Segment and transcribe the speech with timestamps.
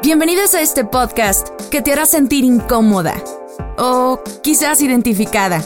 [0.00, 3.22] Bienvenidos a este podcast que te hará sentir incómoda
[3.76, 5.62] o quizás identificada,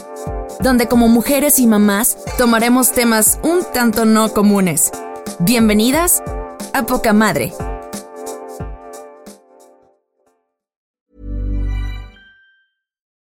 [0.60, 4.90] donde como mujeres y mamás tomaremos temas un tanto no comunes.
[5.38, 6.22] Bienvenidas
[6.74, 7.52] a Poca Madre.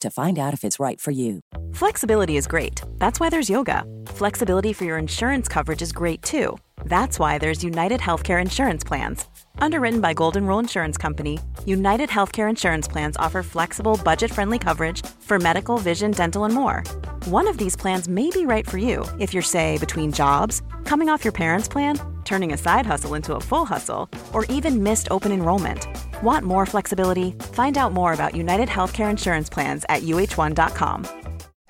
[0.00, 1.40] to find out if it's right for you.
[1.74, 2.82] Flexibility is great.
[2.98, 3.84] That's why there's yoga.
[4.06, 6.58] Flexibility for your insurance coverage is great too.
[6.84, 9.26] That's why there's United Healthcare Insurance Plans.
[9.58, 15.04] Underwritten by Golden Rule Insurance Company, United Healthcare Insurance Plans offer flexible, budget friendly coverage
[15.20, 16.82] for medical, vision, dental, and more.
[17.26, 21.08] One of these plans may be right for you if you're, say, between jobs, coming
[21.08, 25.08] off your parents' plan, turning a side hustle into a full hustle, or even missed
[25.10, 25.86] open enrollment.
[26.22, 27.32] Want more flexibility?
[27.52, 31.22] Find out more about United Healthcare Insurance Plans at uh1.com.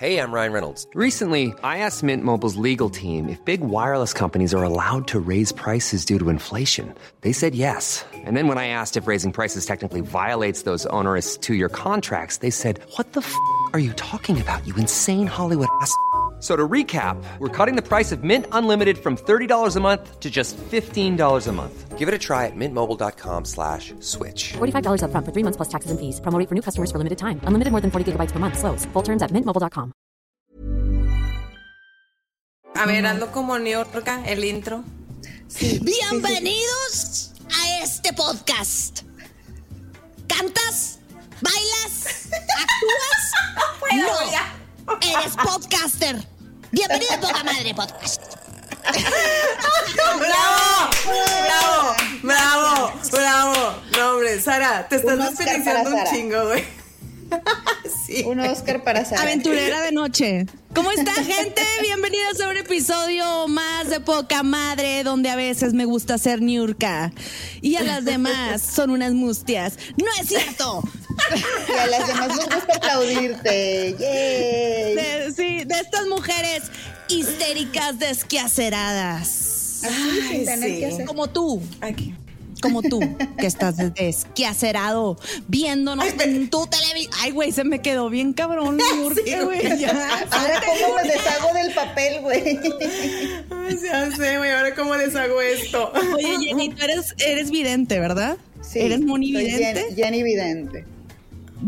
[0.03, 0.85] Hey, I'm Ryan Reynolds.
[0.95, 5.53] Recently, I asked Mint Mobile's legal team if big wireless companies are allowed to raise
[5.53, 6.93] prices due to inflation.
[7.21, 8.05] They said yes.
[8.13, 12.39] And then when I asked if raising prices technically violates those onerous two year contracts,
[12.39, 13.33] they said, What the f
[13.75, 15.95] are you talking about, you insane Hollywood ass?
[16.43, 20.19] F- So to recap, we're cutting the price of Mint Unlimited from $30 a month
[20.19, 21.97] to just $15 a month.
[21.97, 24.55] Give it a try at mintmobile.com slash switch.
[24.59, 26.21] $45 upfront for three months plus taxes and fees.
[26.21, 27.39] Promo for new customers for limited time.
[27.47, 28.59] Unlimited more than 40 gigabytes per month.
[28.59, 28.85] Slows.
[28.93, 29.93] Full terms at mintmobile.com.
[32.75, 33.91] A ver, hazlo como New York,
[34.27, 34.83] el intro.
[35.61, 37.31] Bienvenidos
[37.61, 39.03] a este podcast.
[40.27, 40.99] ¿Cantas?
[41.41, 42.27] ¿Bailas?
[42.59, 43.33] ¿Actúas?
[43.93, 44.97] no.
[45.01, 46.32] Eres podcaster.
[46.73, 48.23] Bienvenido a Poca Madre Podcast.
[50.19, 50.91] ¡Bravo!
[51.45, 51.95] ¡Bravo!
[52.23, 52.93] ¡Bravo!
[53.13, 53.75] ¡Bravo!
[53.99, 56.65] No, hombre, Sara, te estás desperdiciando un chingo, güey.
[58.07, 58.25] sí.
[58.27, 59.23] Un Oscar para Sara.
[59.23, 60.47] Aventurera de noche.
[60.75, 61.63] ¿Cómo está, gente?
[61.83, 67.13] Bienvenidos a un episodio más de Poca Madre, donde a veces me gusta ser Niurka
[67.61, 69.79] y a las demás son unas mustias.
[69.97, 70.83] ¡No es cierto!
[71.69, 73.97] Y a las demás nos gusta aplaudirte.
[73.99, 74.95] Yay.
[74.95, 76.63] De, sí, de estas mujeres
[77.09, 77.97] histéricas.
[79.83, 80.79] Así sin tener sí.
[80.79, 81.07] que hacer.
[81.07, 81.63] Como tú.
[81.81, 82.15] Aquí.
[82.63, 83.01] Como tú,
[83.37, 85.19] que estás desquacerado
[85.49, 87.13] viéndonos en tu televisión.
[87.21, 89.67] Ay, güey, se me quedó bien cabrón, Niurka, güey.
[89.85, 92.59] Ahora, ¿cómo me deshago del papel, güey?
[93.83, 95.93] Ya sé, güey, ahora cómo les hago esto.
[96.15, 98.39] Oye, Jenny, tú eres, eres vidente, ¿verdad?
[98.63, 99.87] Sí, ¿Eres Moni soy vidente?
[99.91, 100.85] Jen- Jenny Vidente.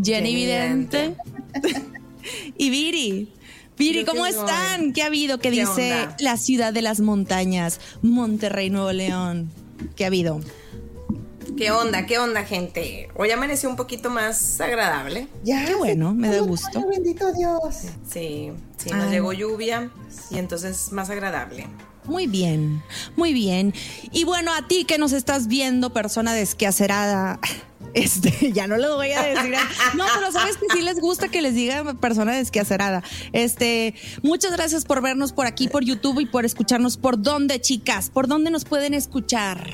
[0.03, 1.15] Jenny Jenny vidente.
[2.57, 3.29] y Viri.
[3.77, 4.93] Viri, ¿cómo están?
[4.93, 5.39] ¿Qué ha habido?
[5.39, 6.17] ¿Qué ¿Qué dice onda?
[6.21, 7.81] la ciudad de las montañas?
[8.03, 9.51] Monterrey, Nuevo León.
[9.97, 10.41] ¿Qué ha habido?
[11.57, 12.05] ¿Qué onda?
[12.05, 13.09] ¿Qué onda, gente?
[13.15, 15.29] Hoy amaneció un poquito más agradable.
[15.45, 15.65] Ya.
[15.65, 16.85] Qué bueno, me da gusto.
[16.89, 17.77] bendito Dios.
[18.09, 19.91] Sí, sí, nos llegó lluvia
[20.31, 21.69] y entonces más agradable.
[22.05, 22.83] Muy bien,
[23.17, 23.73] muy bien.
[24.11, 27.39] Y bueno, a ti que nos estás viendo, persona desquacerada,
[27.95, 29.55] este, ya no lo voy a decir.
[29.95, 33.05] No, pero sabes que sí les gusta que les diga persona desquacerada.
[33.33, 36.97] Este, muchas gracias por vernos por aquí, por YouTube y por escucharnos.
[36.97, 38.11] ¿Por dónde, chicas?
[38.11, 39.73] ¿Por dónde nos pueden escuchar?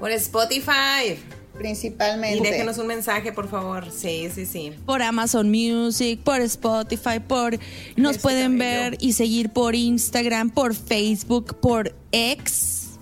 [0.00, 1.16] Por Spotify.
[1.56, 2.38] Principalmente.
[2.38, 3.92] Y déjenos un mensaje, por favor.
[3.92, 4.72] Sí, sí, sí.
[4.86, 7.58] Por Amazon Music, por Spotify, por
[7.96, 12.92] nos Ese pueden ver y seguir por Instagram, por Facebook, por X,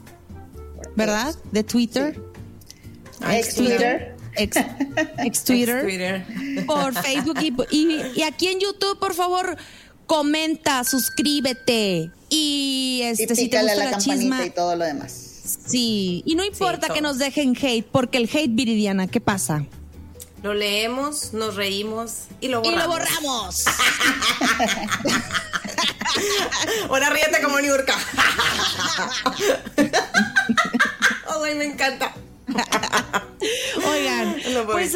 [0.96, 1.34] ¿verdad?
[1.52, 2.20] De Twitter.
[3.30, 4.16] Ex Twitter.
[4.36, 4.56] Ex,
[5.18, 5.82] ex Twitter.
[5.84, 6.26] Twitter.
[6.66, 9.56] Por Facebook y, y- y aquí en YouTube, por favor,
[10.06, 12.10] comenta, suscríbete.
[12.28, 15.27] Y Y este, si te gusta la la, campanita chisma, y todo lo demás.
[15.66, 16.22] Sí.
[16.26, 19.64] Y no importa que nos dejen hate, porque el hate viridiana, ¿qué pasa?
[20.42, 22.84] Lo leemos, nos reímos y lo Y borramos.
[22.84, 23.64] lo borramos.
[26.88, 27.94] Ahora ríete como Niurka.
[31.44, 32.14] Ay, me encanta.
[33.90, 34.94] Oigan, No, pues,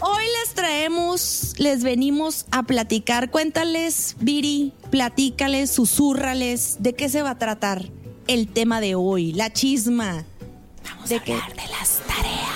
[0.00, 3.30] hoy les traemos, les venimos a platicar.
[3.30, 7.88] Cuéntales, Viri, platícales, susurrales, de qué se va a tratar
[8.26, 10.24] el tema de hoy, la chisma.
[10.84, 12.52] Vamos a hablar de las tareas.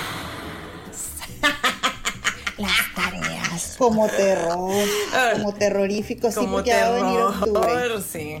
[2.57, 3.75] las tareas.
[3.77, 4.87] Como terror,
[5.33, 7.73] como terrorífico, sí, Como porque ya va a venir octubre.
[7.73, 8.37] terror, sí.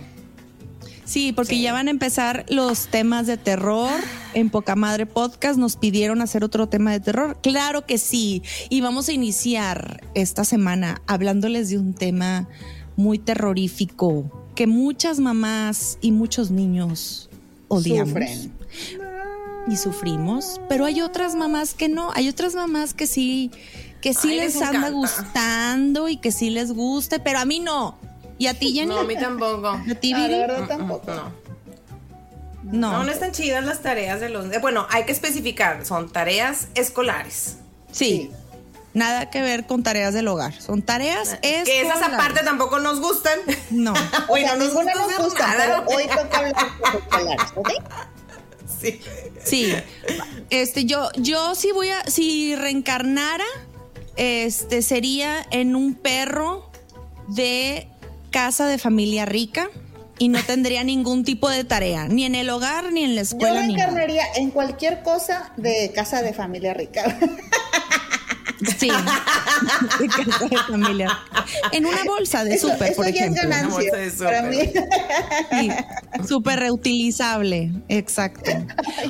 [1.05, 3.91] Sí, porque ya van a empezar los temas de terror.
[4.33, 7.39] En Poca Madre Podcast nos pidieron hacer otro tema de terror.
[7.41, 8.43] Claro que sí.
[8.69, 12.49] Y vamos a iniciar esta semana hablándoles de un tema
[12.97, 17.29] muy terrorífico que muchas mamás y muchos niños
[17.67, 18.09] odiamos.
[18.09, 18.51] Sufren.
[19.67, 20.59] Y sufrimos.
[20.67, 22.09] Pero hay otras mamás que no.
[22.15, 23.51] Hay otras mamás que sí,
[24.01, 27.59] que sí Ay, les, les anda gustando y que sí les guste, pero a mí
[27.59, 27.97] no.
[28.39, 28.87] ¿Y a ti, Jenny?
[28.87, 29.67] No, a mí tampoco.
[29.67, 30.39] ¿A ti, Ah, la Viri?
[30.39, 31.11] verdad tampoco.
[31.13, 31.47] No.
[32.63, 32.91] No.
[32.93, 34.51] No, no están chidas las tareas de los.
[34.51, 37.57] eh, Bueno, hay que especificar, son tareas escolares.
[37.91, 38.31] Sí.
[38.97, 40.59] Nada que ver con tareas del hogar.
[40.59, 43.39] Son tareas Que esas aparte tampoco nos gustan.
[43.69, 43.93] No.
[44.27, 45.83] O Hoy sea, no nos gusta nos gusta, nada.
[45.85, 47.37] pero hoy toca hablar.
[48.79, 48.99] Sí.
[49.43, 49.73] Sí.
[50.49, 53.45] Este, yo, yo sí voy a, si reencarnara,
[54.17, 56.69] este, sería en un perro
[57.27, 57.87] de
[58.29, 59.69] casa de familia rica
[60.19, 63.29] y no tendría ningún tipo de tarea, ni en el hogar, ni en la Yo
[63.29, 63.85] escuela, me ni nada.
[63.89, 67.17] encarnaría en cualquier cosa de casa de familia rica.
[68.77, 68.89] Sí.
[69.99, 71.17] De casa de familia.
[71.71, 73.41] En una bolsa de Eso- súper, eso por ya es ejemplo.
[73.43, 74.57] ganancia bolsa de para mí.
[74.65, 74.89] súper.
[75.51, 78.51] Sí, súper reutilizable, exacto.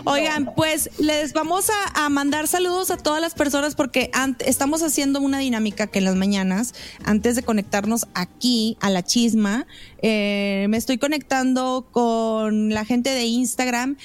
[0.05, 4.11] Oigan, pues les vamos a, a mandar saludos a todas las personas porque
[4.45, 6.73] estamos haciendo una dinámica que en las mañanas,
[7.03, 9.65] antes de conectarnos aquí a la chisma,
[10.01, 13.97] eh, me estoy conectando con la gente de Instagram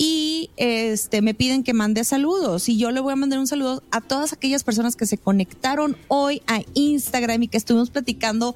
[0.00, 3.82] y este me piden que mande saludos y yo le voy a mandar un saludo
[3.90, 8.54] a todas aquellas personas que se conectaron hoy a Instagram y que estuvimos platicando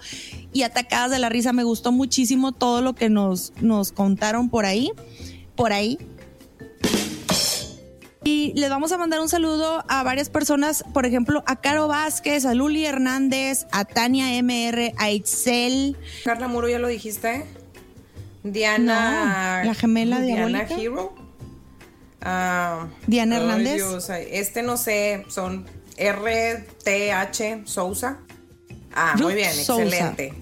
[0.53, 1.53] y atacadas de la risa.
[1.53, 4.93] Me gustó muchísimo todo lo que nos, nos contaron por ahí,
[5.57, 5.99] por ahí.
[8.23, 12.45] Y les vamos a mandar un saludo a varias personas, por ejemplo, a Caro Vázquez,
[12.47, 17.45] a Luli Hernández, a Tania MR, a Itzel, Carla Muro, ya lo dijiste.
[18.45, 19.63] Diana.
[19.63, 20.81] No, la gemela Diana diabólica.
[20.81, 21.22] Hero.
[22.23, 23.75] Ah, Diana Hernández.
[23.77, 25.67] Dios, este no sé, son
[25.99, 28.19] RTH Sousa.
[28.95, 29.83] Ah, muy bien, Sousa.
[29.83, 30.35] excelente.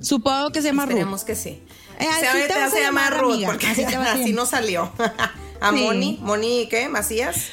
[0.00, 0.92] supongo que se llama Ruth.
[0.92, 1.62] Esperemos que sí.
[1.98, 4.92] Eh, se, te vas a se llama llamar, Ruth, amiga, porque así no salió.
[5.60, 5.76] a Sí.
[5.82, 6.88] Moni, Moni, ¿qué?
[6.88, 7.52] Macías.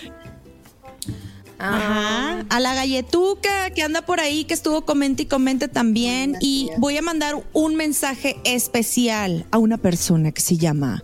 [1.60, 2.46] Ah, Ajá.
[2.50, 6.36] A la galletuca que anda por ahí, que estuvo comente y comente también.
[6.42, 11.04] Y voy a mandar un mensaje especial a una persona que se llama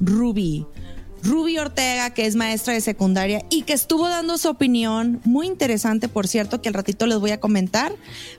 [0.00, 0.66] Ruby.
[1.22, 6.08] Ruby Ortega, que es maestra de secundaria y que estuvo dando su opinión, muy interesante,
[6.08, 7.92] por cierto, que al ratito les voy a comentar.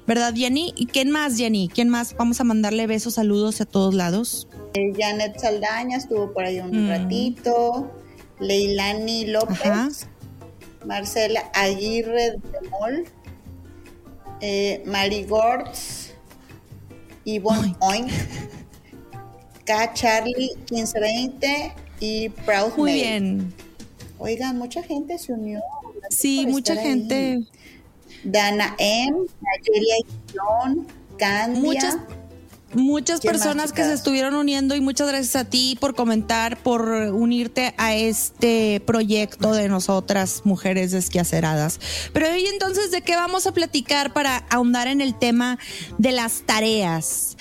[0.08, 0.74] ¿Verdad, Jenny?
[0.78, 1.70] ¿Y quién más, Jenny?
[1.74, 2.16] ¿Quién más?
[2.18, 4.48] Vamos a mandarle besos, saludos a todos lados.
[4.76, 6.90] Eh, Janet Saldaña estuvo por ahí un Mm.
[6.90, 7.92] ratito.
[8.40, 9.66] Leilani López.
[9.66, 9.90] Ajá.
[10.86, 13.06] Marcela Aguirre de Mol.
[14.42, 16.14] Eh, Mari Gortz.
[17.26, 18.10] Ivonne Oink.
[19.66, 19.94] K.
[19.94, 23.54] Charlie 1520 y Proud Muy bien.
[24.18, 25.62] Oigan, mucha gente se unió.
[26.00, 27.16] Gracias Sí, mucha gente.
[27.16, 27.48] ahí.
[28.24, 29.95] Dana M, Nayelia
[30.28, 31.62] Guillón, Candia.
[31.62, 31.97] Muchas,
[32.74, 36.62] muchas ¿Quién más, personas que se estuvieron uniendo y muchas gracias a ti por comentar,
[36.62, 41.80] por unirte a este proyecto de nosotras, mujeres desquaceradas.
[42.12, 45.59] Pero hoy entonces, ¿de qué vamos a platicar para ahondar en el tema
[45.97, 47.38] de las tareas?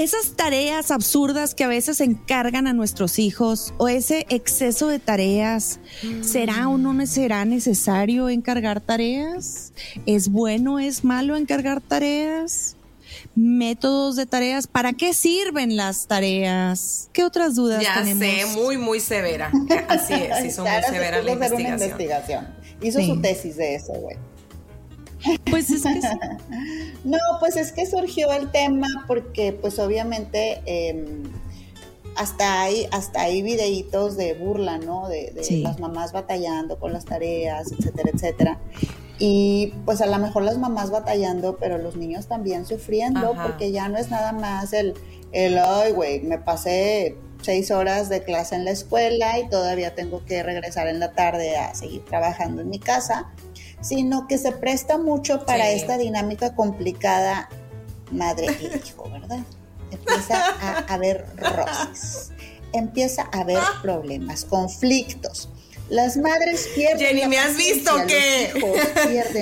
[0.00, 5.78] Esas tareas absurdas que a veces encargan a nuestros hijos o ese exceso de tareas,
[6.22, 9.74] ¿será o no será necesario encargar tareas?
[10.06, 12.76] ¿Es bueno, es malo encargar tareas?
[13.34, 14.66] métodos de tareas.
[14.66, 17.10] ¿Para qué sirven las tareas?
[17.12, 18.24] ¿Qué otras dudas ya tenemos?
[18.24, 19.50] sé, muy, muy severa.
[19.88, 21.90] Así es, hizo muy Sara se severa la una investigación.
[21.90, 22.48] investigación.
[22.82, 23.06] Hizo Sí.
[23.06, 24.16] su tesis de eso, güey.
[25.50, 26.08] Pues es que sí.
[27.04, 31.22] No, pues es que surgió el tema porque pues obviamente eh,
[32.16, 35.08] hasta hay, hasta hay videitos de burla, ¿no?
[35.08, 35.62] De, de Sí.
[35.62, 38.58] las mamás batallando con las tareas, etcétera, etcétera.
[39.18, 43.42] Y pues a lo mejor las mamás batallando, pero los niños también sufriendo Ajá.
[43.46, 44.94] porque ya no es nada más el,
[45.32, 50.24] el ay, güey, me pasé seis horas de clase en la escuela y todavía tengo
[50.24, 53.30] que regresar en la tarde a seguir trabajando en mi casa,
[53.80, 55.72] sino que se presta mucho para Sí.
[55.76, 57.48] esta dinámica complicada
[58.10, 59.40] madre y hijo, ¿verdad?
[59.90, 62.30] Empieza a haber roces,
[62.72, 65.48] empieza a haber problemas, conflictos.
[65.88, 66.98] Las madres pierden.
[67.04, 68.52] Jenny, ¿me has visto que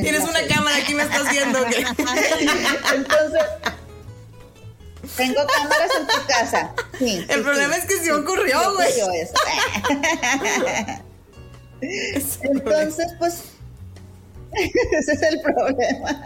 [0.00, 0.46] tienes una fe.
[0.48, 1.62] cámara aquí me estás viendo?
[1.66, 1.80] ¿qué?
[2.94, 3.42] Entonces,
[5.16, 6.72] tengo cámaras en tu casa.
[6.98, 7.80] Sí, El sí, problema sí.
[7.80, 8.92] es que sí ocurrió, güey.
[12.42, 13.42] Entonces, pues,
[14.98, 16.22] ese es el problema.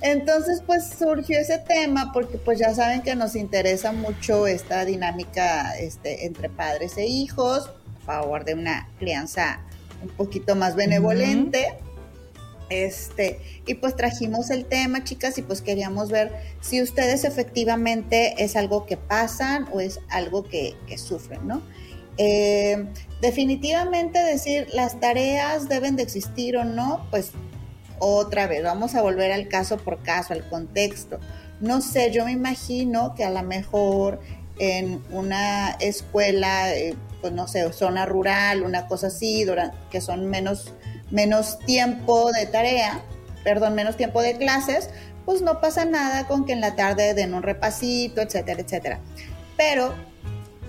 [0.00, 5.76] Entonces, pues surgió ese tema porque pues ya saben que nos interesa mucho esta dinámica
[5.78, 7.70] este, entre padres e hijos,
[8.02, 9.60] a favor de una crianza
[10.02, 11.74] un poquito más benevolente.
[12.70, 18.56] Este, y pues trajimos el tema, chicas, y pues queríamos ver si ustedes efectivamente es
[18.56, 21.62] algo que pasan o es algo que, que sufren, ¿no?
[22.16, 22.86] Eh,
[23.20, 27.32] definitivamente decir las tareas deben de existir o no, pues
[27.98, 31.18] otra vez, vamos a volver al caso por caso, al contexto.
[31.60, 34.20] No sé, yo me imagino que a lo mejor
[34.58, 39.46] en una escuela, eh, pues no sé, zona rural, una cosa así,
[39.90, 40.74] que son menos,
[41.10, 43.00] menos tiempo de tarea,
[43.42, 44.90] perdón, menos tiempo de clases,
[45.24, 49.00] pues no pasa nada con que en la tarde den un repasito, etcétera, etcétera.
[49.56, 49.94] Pero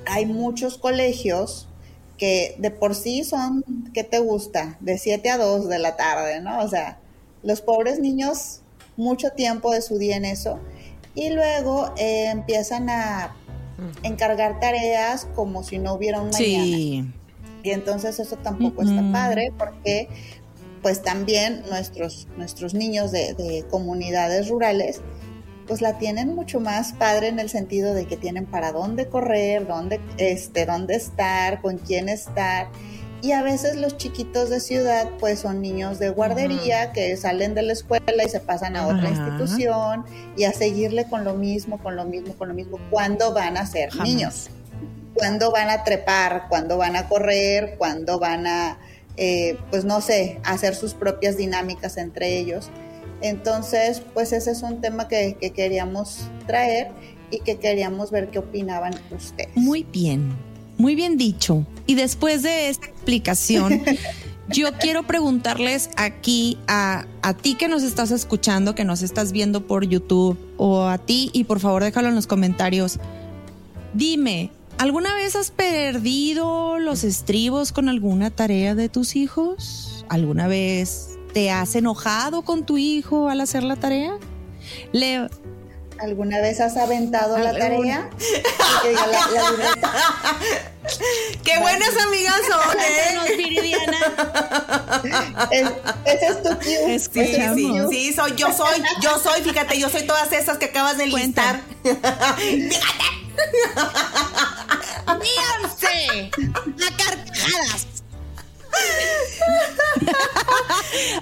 [0.06, 1.68] hay muchos colegios
[2.18, 4.78] que de por sí son, ¿qué te gusta?
[4.80, 6.60] De 7 a 2 de la tarde, ¿no?
[6.60, 7.00] O sea,
[7.44, 8.62] los pobres niños
[8.98, 10.60] mucho tiempo de su día en eso
[11.14, 13.36] y luego eh, empiezan a
[14.04, 16.64] encargar tareas como si no hubiera un mañana.
[16.64, 17.06] Sí.
[17.64, 20.08] Y entonces eso tampoco está padre porque
[20.82, 25.02] pues también nuestros, nuestros niños de, de comunidades rurales
[25.68, 29.68] pues la tienen mucho más padre en el sentido de que tienen para dónde correr,
[29.68, 32.68] dónde, este, dónde estar, con quién estar.
[33.22, 37.64] Y a veces los chiquitos de ciudad pues son niños de guardería que salen de
[37.64, 40.06] la escuela y se pasan a otra institución
[40.38, 42.78] y a seguirle con lo mismo, con lo mismo, con lo mismo.
[42.92, 44.08] ¿Cuándo van a ser Jamás.
[44.08, 44.50] niños?
[45.16, 46.46] ¿Cuándo van a trepar?
[46.50, 47.76] ¿Cuándo van a correr?
[47.80, 48.78] ¿Cuándo van a,
[49.18, 52.70] eh, pues no sé, hacer sus propias dinámicas entre ellos?
[53.26, 56.92] Entonces, pues ese es un tema que, que queríamos traer
[57.32, 59.50] y que queríamos ver qué opinaban ustedes.
[59.56, 60.36] Muy bien,
[60.78, 61.66] muy bien dicho.
[61.88, 63.82] Y después de esta explicación,
[64.50, 69.66] yo quiero preguntarles aquí a, a ti que nos estás escuchando, que nos estás viendo
[69.66, 73.00] por YouTube, o a ti, y por favor déjalo en los comentarios.
[73.96, 80.06] Dime, ¿alguna vez has perdido los estribos con alguna tarea de tus hijos?
[80.10, 84.14] ¿Alguna vez te has enojado con tu hijo al hacer la tarea?
[84.94, 85.28] Le,
[86.00, 88.10] ¿Alguna vez has aventado la tarea?
[88.18, 89.92] Y que diga la- la libreta,
[91.44, 93.36] Qué buenas amigas son, ¿eh?
[93.38, 93.98] Viridiana.
[95.52, 95.72] es-
[96.06, 96.64] ese es tu cue.
[96.64, 97.88] Sí, es tu sí, cue.
[97.90, 101.60] sí, soy, yo soy, yo soy, fíjate, yo soy todas esas que acabas de listar.
[105.06, 106.32] ¡Ríanse!
[106.54, 107.88] ¡A carcajadas!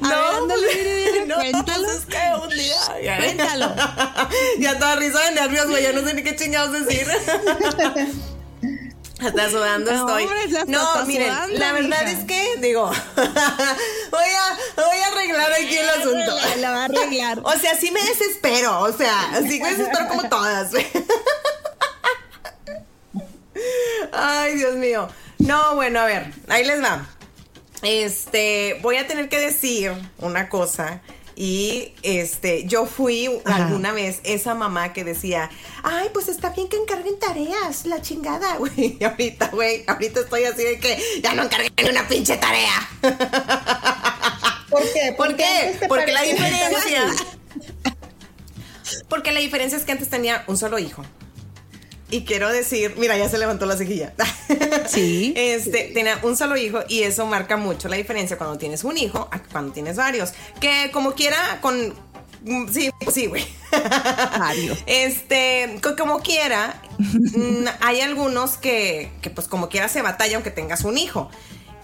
[0.01, 1.83] A ver, ándale, Viridiana, no, cuéntalo.
[1.85, 3.01] pues es que un día.
[3.03, 3.75] ya- Cuéntalo.
[4.59, 7.07] ya toda risa de nervios, güey, ya no sé ni qué chingados decir.
[9.21, 10.23] Hasta sudando No, estoy.
[10.23, 15.77] hombre, no, miren, sudando, la verdad es que, digo, voy a, voy a arreglar aquí
[15.77, 16.35] el asunto.
[16.57, 17.39] La va a arreglar.
[17.43, 20.71] O sea, sí me desespero, o sea, sí me desespero como todas.
[24.11, 25.07] Ay, Dios mío.
[25.39, 27.05] No, bueno, a ver, ahí les va.
[27.83, 31.01] Este, voy a tener que decir una cosa.
[31.35, 33.65] Y este, yo fui Ajá.
[33.65, 35.49] alguna vez esa mamá que decía,
[35.81, 38.97] ay, pues está bien que encarguen tareas, la chingada, güey.
[38.99, 42.87] Y ahorita, güey, ahorita estoy así de que ya no encarguen ni una pinche tarea.
[44.69, 45.13] ¿Por qué?
[45.15, 45.87] ¿Por Porque qué?
[45.87, 47.07] Porque la diferencia.
[49.09, 51.03] Porque la diferencia es que antes tenía un solo hijo.
[52.13, 54.13] Y quiero decir, mira, ya se levantó la cejilla.
[54.87, 55.33] Sí.
[55.37, 59.27] Este, tenía un solo hijo y eso marca mucho la diferencia cuando tienes un hijo
[59.31, 60.33] a cuando tienes varios.
[60.59, 61.93] Que como quiera, con.
[62.43, 63.45] mm, Sí, sí, güey.
[64.39, 64.77] Varios.
[64.85, 66.81] Este, co- como quiera,
[67.81, 71.29] hay algunos que, que, pues como quiera se batalla aunque tengas un hijo.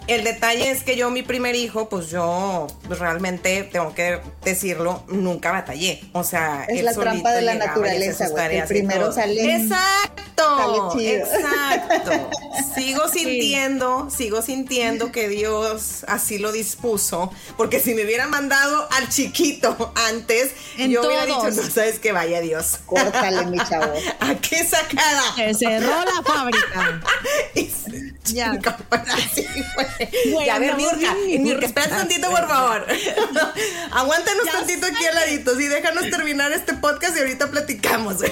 [0.09, 5.51] El detalle es que yo, mi primer hijo, pues yo realmente, tengo que decirlo, nunca
[5.51, 6.01] batallé.
[6.13, 11.17] O sea, Es él la trampa de la naturaleza, güey, el primero sale- Exacto, sale
[11.17, 12.29] exacto.
[12.75, 19.09] Sigo sintiendo, sigo sintiendo que Dios así lo dispuso, porque si me hubiera mandado al
[19.09, 21.55] chiquito antes, En yo hubiera todos.
[21.55, 22.79] dicho, no sabes que vaya Dios.
[22.85, 23.93] Córtale, mi chavo.
[24.19, 25.35] ¿A qué sacada?
[25.35, 27.01] Se cerró la fábrica.
[27.55, 27.69] Y
[28.33, 28.59] Ya.
[29.33, 29.45] Sí.
[30.31, 30.75] Güey, ya, a ver,
[31.63, 32.85] espérate tantito, por favor.
[33.91, 34.93] Aguántanos Ya tantito sé.
[34.93, 38.17] aquí al ladito, sí, déjanos terminar este podcast y ahorita platicamos.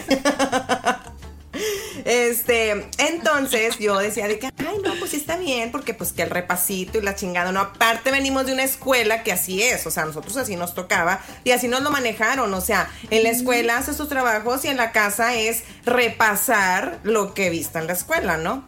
[2.06, 6.22] Este, entonces yo decía de que, ay, no, pues sí está bien, porque pues que
[6.22, 9.92] el repasito y la chingada, no, aparte venimos de una escuela que así es, o
[9.92, 13.78] sea, nosotros así nos tocaba y así nos lo manejaron, o sea, en la escuela
[13.78, 18.38] haces tus trabajos y en la casa es repasar lo que viste en la escuela,
[18.38, 18.66] ¿no?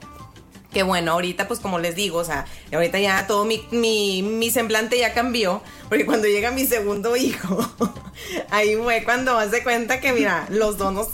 [0.72, 4.52] Que bueno, ahorita pues como les digo, o sea, ahorita ya todo mi, mi, mi
[4.52, 7.58] semblante ya cambió, porque cuando llega mi segundo hijo,
[8.52, 11.08] ahí fue cuando vas de cuenta que mira, los dos nos,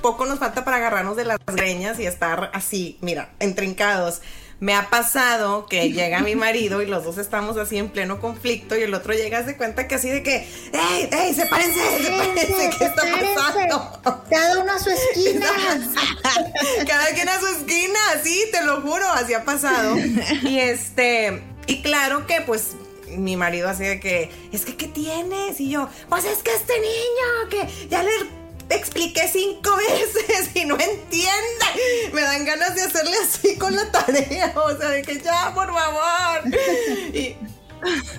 [0.00, 4.20] poco nos falta para agarrarnos de las greñas y estar así, mira, entrincados.
[4.62, 8.78] Me ha pasado que llega mi marido y los dos estamos así en pleno conflicto
[8.78, 12.70] y el otro llega de cuenta que así de que, ¡ey, ey, sepárense, sepárense!
[12.78, 14.22] ¿Qué está pasando?
[14.30, 15.46] Cada uno a su esquina.
[16.86, 19.96] Cada quien a su esquina, sí, te lo juro, así ha pasado.
[20.44, 22.76] Y este, y claro que pues
[23.08, 25.58] mi marido así de que, es que, ¿qué tienes?
[25.58, 28.41] Y yo, pues es que este niño, que ya le
[28.74, 31.66] expliqué cinco veces y no entiende.
[32.12, 35.72] Me dan ganas de hacerle así con la tarea, o sea, de que ya, por
[35.72, 36.42] favor.
[37.12, 37.36] Y,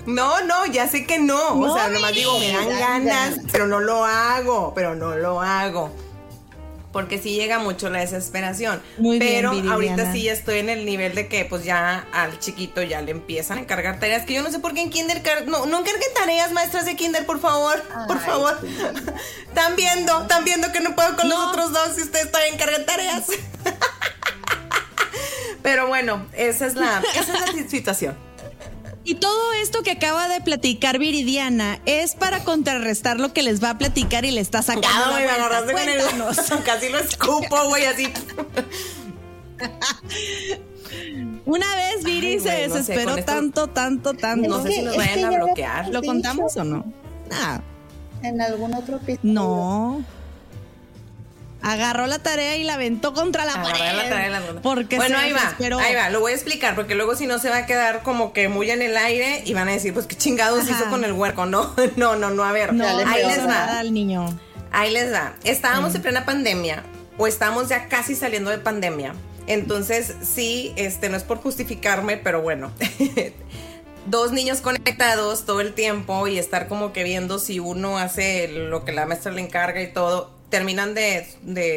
[0.06, 1.58] no, no, ya sé que no.
[1.58, 5.90] O sea, nomás digo, me dan ganas, pero no lo hago, pero no lo hago.
[6.94, 8.80] Porque sí llega mucho la desesperación.
[8.98, 9.74] Muy bien, pero Viridiana.
[9.74, 13.58] ahorita sí estoy en el nivel de que pues ya al chiquito ya le empiezan
[13.58, 14.24] a encargar tareas.
[14.24, 15.20] Que yo no sé por qué en kinder...
[15.46, 17.82] No, no encarguen tareas, maestras de kinder, por favor.
[18.06, 18.56] por favor.
[19.48, 22.86] Están viendo, están viendo que no puedo con los otros dos si ustedes todavía encargan
[22.86, 23.26] tareas.
[25.62, 28.16] pero bueno, esa es la, esa es la situación.
[29.06, 33.70] Y todo esto que acaba de platicar Viridiana es para contrarrestar lo que les va
[33.70, 34.88] a platicar y le está sacando.
[34.88, 36.00] La güey, me agarraste con el...
[36.64, 38.08] Casi lo escupo, güey, así.
[41.44, 44.48] Una vez Viri Ay, se güey, no sé, desesperó esto- tanto, tanto, tanto.
[44.48, 45.88] No sé si nos vayan a bloquear.
[45.88, 46.84] ¿Lo contamos o no?
[47.30, 47.60] Ah,
[48.22, 49.20] En algún otro episodio.
[49.22, 50.04] no.
[51.64, 53.96] Agarró la tarea y la aventó contra la Agarré pared.
[53.96, 55.78] la tarea la- Porque bueno, se ahí va, desesperó.
[55.78, 58.32] ahí va, lo voy a explicar porque luego si no se va a quedar como
[58.32, 60.72] que muy en el aire y van a decir, pues qué chingados Ajá.
[60.72, 61.74] hizo con el huerco, ¿no?
[61.96, 64.38] No, no, no, a ver, No, ahí les nada va, al niño.
[64.72, 65.34] ahí les va.
[65.44, 66.82] Estábamos en plena pandemia
[67.16, 69.14] o estábamos ya casi saliendo de pandemia.
[69.46, 72.72] Entonces, sí, este no es por justificarme, pero bueno.
[74.06, 78.84] Dos niños conectados todo el tiempo y estar como que viendo si uno hace lo
[78.84, 81.26] que la maestra le encarga y todo, terminan de,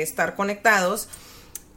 [0.01, 1.07] estar conectados.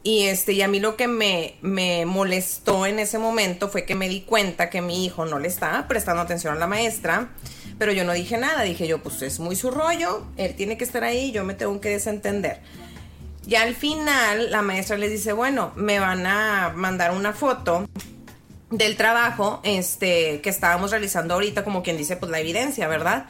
[0.03, 3.93] Y este, y a mí lo que me, me molestó en ese momento fue que
[3.93, 7.29] me di cuenta que mi hijo no le estaba prestando atención a la maestra,
[7.77, 10.83] pero yo no dije nada, dije yo, pues es muy su rollo, él tiene que
[10.83, 12.61] estar ahí, yo me tengo que desentender.
[13.45, 17.87] Y al final la maestra les dice, bueno, me van a mandar una foto
[18.69, 23.25] del trabajo este que estábamos realizando ahorita, como quien dice, pues la evidencia, ¿verdad?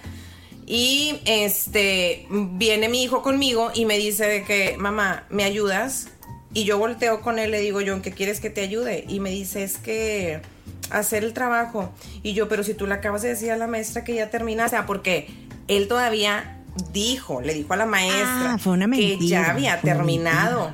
[0.65, 6.09] Y este viene mi hijo conmigo y me dice de que, mamá, ¿me ayudas?
[6.53, 9.05] Y yo volteo con él, le digo yo, ¿en qué quieres que te ayude?
[9.07, 10.41] Y me dice, es que
[10.89, 11.91] hacer el trabajo.
[12.23, 14.75] Y yo, pero si tú le acabas de decir a la maestra que ya terminaste,
[14.75, 15.27] o sea, porque
[15.67, 16.57] él todavía
[16.91, 20.71] dijo, le dijo a la maestra Ah, fue una que ya había una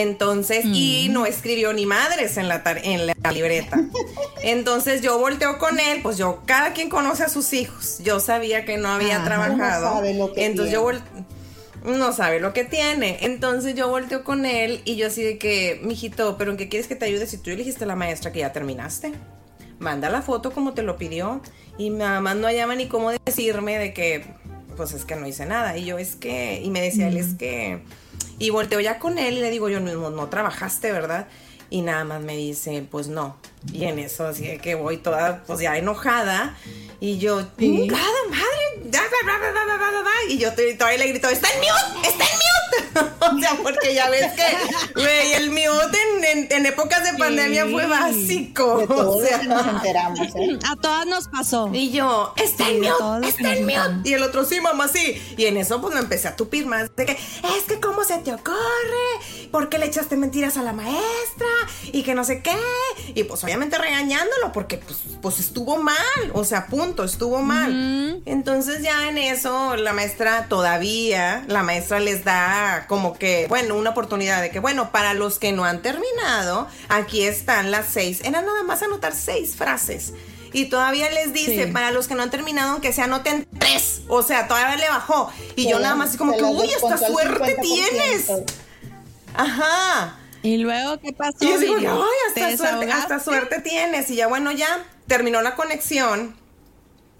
[0.00, 3.80] Entonces, y no escribió ni madres en la, en la libreta.
[4.42, 7.98] Entonces yo volteo con él, pues yo, cada quien conoce a sus hijos.
[8.02, 9.86] Yo sabía que no había trabajado.
[9.86, 11.00] Uno sabe lo que Entonces yo tiene.
[11.84, 13.18] vol- no sabe lo que tiene.
[13.22, 16.86] Entonces yo volteo con él y yo así de que, mijito, pero ¿en qué quieres
[16.88, 19.12] que te ayude si tú elegiste a la maestra que ya terminaste?
[19.78, 21.40] Manda la foto como te lo pidió.
[21.78, 24.24] Y nada más no hallaba ni cómo decirme de que,
[24.76, 25.76] pues es que no hice nada.
[25.76, 27.80] Y yo es que, y me decía él, es que,
[28.38, 31.28] y volteo ya con él y le digo yo, no, no trabajaste, ¿verdad?
[31.70, 33.36] Y nada más me dice, pues no.
[33.72, 36.56] Y en eso, así que voy toda, pues ya enojada.
[37.00, 38.90] Y yo, ¡Chingada madre!
[38.90, 40.10] Bla, bla, bla".
[40.28, 42.08] Y yo te- todavía le grito, ¡está en mute!
[42.08, 43.14] ¡Está en mute!
[43.36, 47.66] o sea, porque ya ves que, güey, el mute en, en- en épocas de pandemia
[47.70, 48.78] fue básico.
[48.78, 50.58] De o sea, nos enteramos, ¿eh?
[50.68, 51.70] A todas nos pasó.
[51.72, 54.08] y yo, está Sí, en mute, está en mute.
[54.08, 55.22] Y el otro, sí, mamá, sí.
[55.36, 58.18] Y en eso, pues me empecé a tupir más de que, es que, ¿cómo se
[58.18, 59.48] te ocurre?
[59.52, 61.46] ¿Por qué le echaste mentiras a la maestra?
[61.92, 62.56] Y que no sé qué.
[63.14, 65.96] Y pues, obviamente regañándolo, porque pues, pues estuvo mal.
[66.34, 68.20] O sea, punto, estuvo mal.
[68.26, 73.90] Entonces, ya en eso, la maestra todavía, la maestra les da como que, bueno, una
[73.90, 78.20] oportunidad de que, bueno, para los que no han terminado, aquí están las seis.
[78.24, 80.12] Era nada más anotar seis frases.
[80.52, 81.72] Y todavía les dice, Sí.
[81.72, 84.00] para los que no han terminado, aunque se anoten tres.
[84.08, 85.30] O sea, todavía le bajó.
[85.56, 87.60] Y Se yo nada más como que, uy, al suerte 50%.
[87.60, 88.26] tienes.
[89.34, 90.18] Ajá.
[90.42, 91.36] Y luego, ¿qué pasó?
[91.40, 94.10] Y yo digo, ¿Te hasta suerte, hasta suerte tienes.
[94.10, 96.36] Y ya bueno, ya terminó la conexión.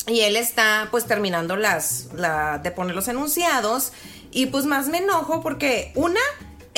[0.07, 3.93] Y él está pues terminando las, la, de poner los enunciados.
[4.31, 6.21] Y pues más me enojo porque una,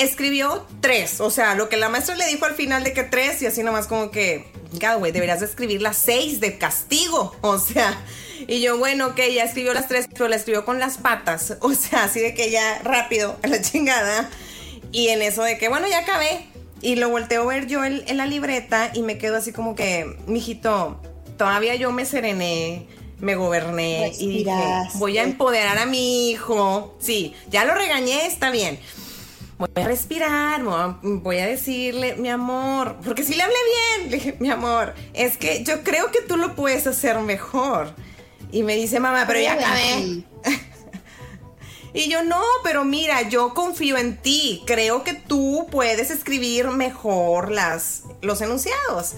[0.03, 3.43] escribió tres, o sea, lo que la maestra le dijo al final de que tres
[3.43, 7.59] y así nomás como que, God, güey, deberías de escribir las seis de castigo, o
[7.59, 7.99] sea,
[8.47, 11.75] y yo, bueno, ok, ya escribió las tres, pero la escribió con las patas, o
[11.75, 14.31] sea, así de que ya rápido, a la chingada,
[14.93, 16.47] y en eso de que, bueno, ya acabé,
[16.83, 19.75] y lo volteo a ver yo en, en la libreta y me quedo así como
[19.75, 21.01] que, mijito,
[21.37, 22.87] todavía yo me serené,
[23.19, 24.45] me goberné y dije,
[24.95, 26.97] voy a empoderar a mi hijo.
[27.01, 28.79] Sí, ya lo regañé, está bien.
[29.59, 33.57] Voy a respirar, voy a- voy a decirle, mi amor, porque si le hablé
[33.99, 37.95] bien, le dije, mi amor, es que yo creo que tú lo puedes hacer mejor.
[38.53, 40.23] Y me dice, mamá, pero ya acabé.
[41.93, 44.63] Y yo, no, pero mira, yo confío en ti.
[44.67, 49.15] Creo que tú puedes escribir mejor las, los enunciados.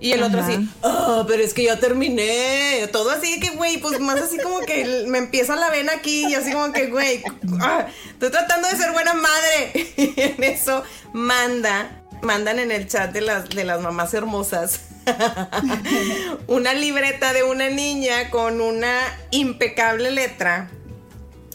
[0.00, 2.88] Y el otro así, ah, pero es que ya terminé.
[2.92, 6.34] Todo así que, güey, pues más así como que me empieza la vena aquí y
[6.34, 7.22] así como que, güey,
[7.60, 9.92] ah, estoy tratando de ser buena madre.
[9.96, 10.82] Y en eso
[11.14, 14.80] manda, mandan en el chat de las, de las mamás hermosas
[16.46, 20.70] una libreta de una niña con una impecable letra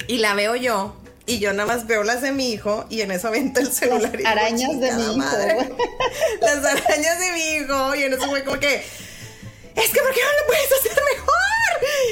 [0.09, 0.95] y la veo yo
[1.27, 4.11] y yo nada más veo las de mi hijo y en eso avento el celular.
[4.15, 5.69] y digo, arañas de mi "Chingada hijo, madre".
[6.41, 10.21] Las arañas de mi hijo y en eso fue como que es que ¿por qué
[10.21, 11.35] no lo puedes hacer mejor?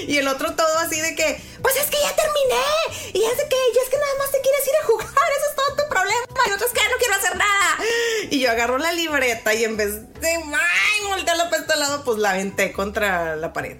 [0.07, 3.11] Y el otro todo así de que, pues es que ya terminé.
[3.13, 5.49] Y es de que, y es que nada más te quieres ir a jugar, eso
[5.49, 6.25] es todo tu problema.
[6.45, 7.77] Y el otro es que ya no quiero hacer nada.
[8.29, 12.19] Y yo agarro la libreta y en vez de, ay, voltearla para este lado, pues
[12.19, 13.75] la aventé contra la pared.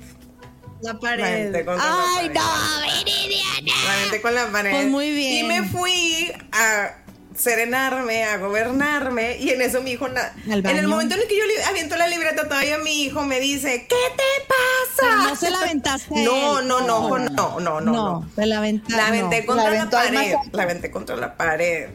[0.81, 1.23] La La pared.
[1.23, 1.85] aventé contra
[2.17, 3.05] Ay, la no, pared.
[3.05, 4.11] Viridiana.
[4.11, 4.71] La con la pared.
[4.71, 5.45] Pues muy bien.
[5.45, 6.97] Y me fui a
[7.35, 9.37] serenarme, a gobernarme.
[9.37, 11.95] Y en eso mi hijo, na- Al en el momento en el que yo aviento
[11.95, 15.29] la libreta, todavía mi hijo me dice, ¿qué te Pero pasa?
[15.29, 16.07] no se la aventaste.
[16.23, 17.91] No, no, no, no, no, no, no.
[17.93, 18.95] No, te la aventaste.
[18.95, 20.33] La aventé contra La la, pared.
[20.51, 21.89] La aventé contra la pared.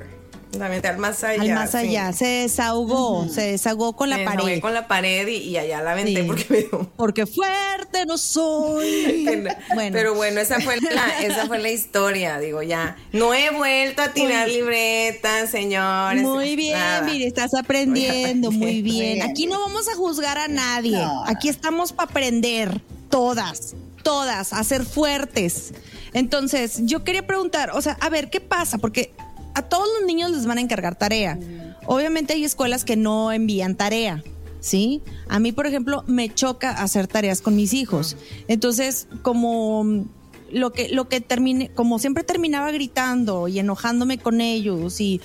[0.59, 1.41] La aventé al más allá.
[1.43, 1.77] Al más sí.
[1.79, 2.13] allá.
[2.13, 3.27] Se desahogó.
[3.29, 4.61] Se desahogó con la Me desahogué pared.
[4.61, 6.27] con la pared y, y allá la aventé Sí.
[6.27, 9.25] porque me dio Porque fuerte no soy.
[9.75, 9.91] bueno.
[9.93, 12.97] Pero bueno, esa fue la, esa fue la historia, digo, ya.
[13.13, 16.23] No he vuelto a tirar Muy- libretas, señores.
[16.23, 17.01] Muy bien, nada.
[17.03, 18.85] mire, estás aprendiendo, Muy bien.
[18.85, 19.15] bien.
[19.15, 19.31] bien.
[19.31, 20.93] Aquí no vamos a juzgar a nadie.
[20.99, 21.25] No.
[21.27, 25.73] Aquí estamos para aprender, todas, todas, a ser fuertes.
[26.13, 28.77] Entonces, yo quería preguntar, o sea, a ver, ¿qué pasa?
[28.77, 29.13] Porque
[29.55, 31.39] a todos los niños les van a encargar tarea.
[31.87, 34.23] Obviamente hay escuelas que no envían tarea.
[34.61, 35.03] ¿Sí?
[35.29, 38.17] A mí, por ejemplo, me choca hacer tareas con mis hijos.
[38.47, 40.05] Entonces, como
[40.53, 45.21] lo que, lo que termine, como siempre terminaba gritando y enojándome con ellos y,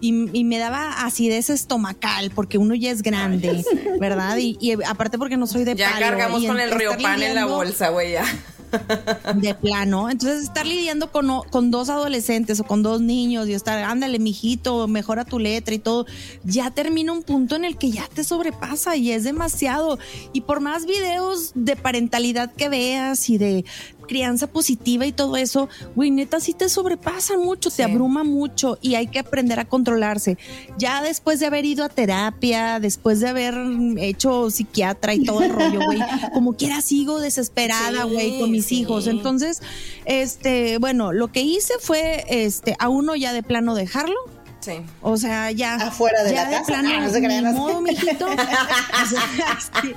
[0.00, 3.62] y, y me daba acidez estomacal porque uno ya es grande,
[4.00, 4.38] ¿verdad?
[4.38, 7.34] Y, y aparte porque no soy de Ya palo, cargamos con el río pan en
[7.34, 8.24] la bolsa, güey, ya.
[9.34, 10.10] de plano.
[10.10, 14.88] Entonces, estar lidiando con, con dos adolescentes o con dos niños y estar, ándale, mijito,
[14.88, 16.06] mejora tu letra y todo,
[16.44, 19.98] ya termina un punto en el que ya te sobrepasa y es demasiado.
[20.32, 23.64] Y por más videos de parentalidad que veas y de
[24.08, 28.96] crianza positiva y todo eso, güey, neta sí te sobrepasa mucho, te abruma mucho y
[28.96, 30.36] hay que aprender a controlarse.
[30.78, 33.54] Ya después de haber ido a terapia, después de haber
[33.98, 36.00] hecho psiquiatra y todo el rollo, güey,
[36.34, 38.80] como quiera sigo desesperada, Sí, güey, con mis sí.
[38.80, 39.06] hijos.
[39.06, 39.62] Entonces,
[40.06, 44.16] este, bueno, lo que hice fue, este, a uno ya de plano dejarlo.
[44.60, 44.72] Sí.
[45.02, 45.74] O sea, ya.
[45.76, 46.66] Afuera de ya la de casa.
[46.66, 48.26] plano, Ah, no se crean, no modo, mijito.
[48.26, 49.94] O sea, sí.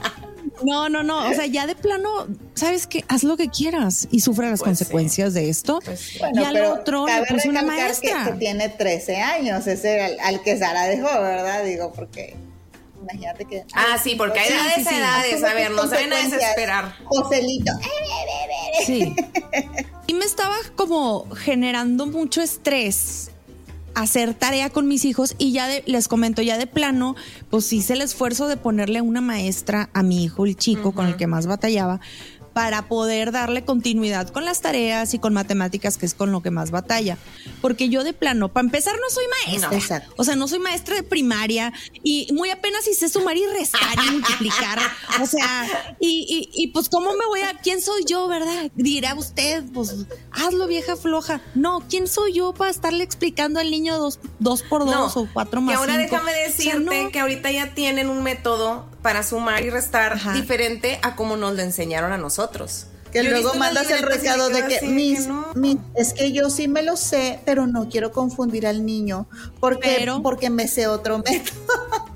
[0.64, 1.30] No, no, no.
[1.30, 3.04] O sea, ya de plano, ¿sabes qué?
[3.08, 4.84] Haz lo que quieras y sufre las Pues sí.
[4.86, 5.80] consecuencias de esto.
[5.84, 8.24] Pues y al pero otro le puse una maestra.
[8.26, 11.64] Que, que tiene 13 años, ese al, al que Sara dejó, ¿verdad?
[11.64, 12.36] Digo, porque
[13.02, 13.64] imagínate que...
[13.74, 14.96] Ah, sí, porque hay Sí, edades, sí, sí.
[14.96, 15.44] edades.
[15.44, 16.96] A ver, no se vayan a desesperar.
[17.06, 19.16] Joselito, eh, Sí.
[20.08, 23.31] Y me estaba como generando mucho estrés
[23.96, 27.16] hacer tarea con mis hijos y ya de- les comento, ya de plano,
[27.50, 31.18] pues hice el esfuerzo de ponerle una maestra a mi hijo, el chico con el
[31.18, 32.00] que más batallaba,
[32.54, 36.52] para poder darle continuidad con las tareas y con matemáticas, que es con lo que
[36.52, 37.18] más batalla.
[37.62, 39.78] Porque yo de plano, para empezar, no soy maestra.
[39.78, 40.14] Exacto.
[40.18, 41.72] O sea, no soy maestra de primaria
[42.04, 44.80] y muy apenas hice sumar y restar y multiplicar.
[45.22, 45.66] O sea,
[46.00, 47.58] y, y, y pues, ¿cómo me voy a.?
[47.62, 48.70] ¿Quién soy yo, verdad?
[48.76, 49.96] Dirá usted, pues,
[50.32, 51.42] hazlo, vieja floja.
[51.56, 55.62] No, ¿quién soy yo para estarle explicando al niño dos, dos por dos o cuatro
[55.62, 56.16] más que ahora cinco?
[56.16, 57.12] déjame O sea, decirte no.
[57.12, 60.34] que ahorita ya tienen un método para sumar y restar Ajá.
[60.34, 62.41] diferente a como nos lo enseñaron a nosotros.
[63.12, 64.80] Que Yo he luego mandas el recado de que,
[65.28, 65.48] no.
[65.54, 69.28] mis, es que yo sí me lo sé, pero no quiero confundir al niño,
[69.60, 71.58] porque, Pero- porque me sé otro método.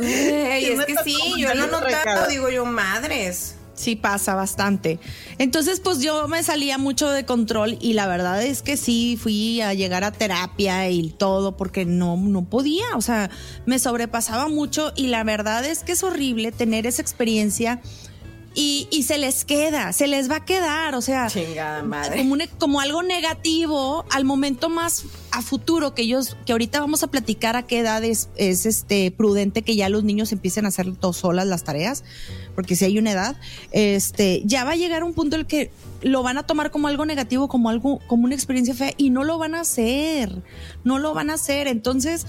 [0.00, 2.26] Sí es que sí, yo lo notado, recado.
[2.28, 3.54] digo yo, madres.
[3.74, 4.98] Sí pasa bastante.
[5.38, 9.60] Entonces, pues yo me salía mucho de control y la verdad es que sí fui
[9.60, 13.30] a llegar a terapia y todo porque no no podía, o sea,
[13.66, 17.80] me sobrepasaba mucho y la verdad es que es horrible tener esa experiencia
[18.54, 21.28] y, y, se les queda, se les va a quedar, o sea,
[22.16, 27.06] Como, como, algo negativo al momento más a futuro que ellos, que ahorita vamos a
[27.08, 30.92] platicar a qué edad es, es este prudente que ya los niños empiecen a hacer
[30.96, 32.04] todos solas las tareas,
[32.54, 33.36] porque si hay una edad,
[33.70, 35.70] este, ya va a llegar un punto en el que
[36.02, 39.24] lo van a tomar como algo negativo, como algo, como una experiencia fea y no
[39.24, 40.42] lo van a hacer,
[40.84, 42.26] no lo van a hacer, entonces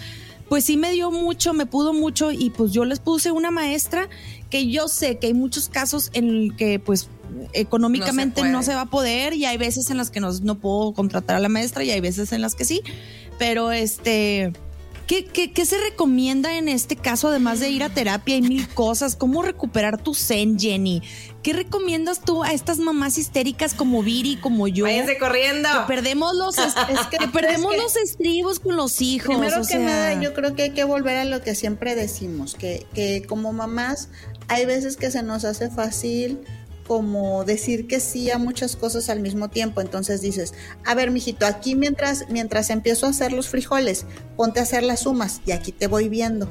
[0.49, 4.09] pues sí me dio mucho, me pudo mucho y pues yo les puse una maestra
[4.49, 7.09] que yo sé que hay muchos casos en el que pues
[7.53, 10.93] económicamente no se, va a poder y hay veces en las que no, no puedo
[10.93, 12.81] contratar a la maestra y hay veces en las que sí,
[13.37, 14.53] pero este
[15.09, 19.15] ¿Qué, qué, se recomienda en este caso, además de ir a terapia y mil cosas?
[19.15, 21.01] ¿Cómo recuperar tu zen, Jenny?
[21.41, 24.83] ¿Qué recomiendas tú a estas mamás histéricas como Viri, como yo?
[24.83, 25.67] Váyanse corriendo.
[25.67, 26.55] Que perdemos los,
[27.09, 29.35] que, perdemos los estribos con los hijos.
[29.35, 32.85] Primero que nada, yo creo que hay que volver a lo que siempre decimos, que,
[32.93, 34.09] que como mamás
[34.47, 36.37] hay veces que se nos hace fácil
[36.89, 39.79] como decir que sí a muchas cosas al mismo tiempo.
[39.79, 44.63] Entonces dices, a ver, mijito, aquí mientras, mientras empiezo a hacer los frijoles, ponte a
[44.63, 46.49] hacer las sumas y aquí te voy viendo.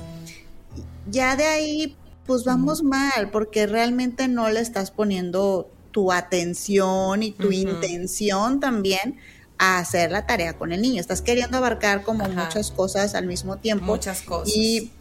[1.11, 7.33] Ya de ahí, pues vamos mal, porque realmente no le estás poniendo tu atención y
[7.33, 9.17] tu intención también
[9.59, 11.01] a hacer la tarea con el niño.
[11.01, 13.87] Estás queriendo abarcar como muchas cosas al mismo tiempo.
[13.87, 14.55] Muchas cosas.
[14.55, 14.93] Y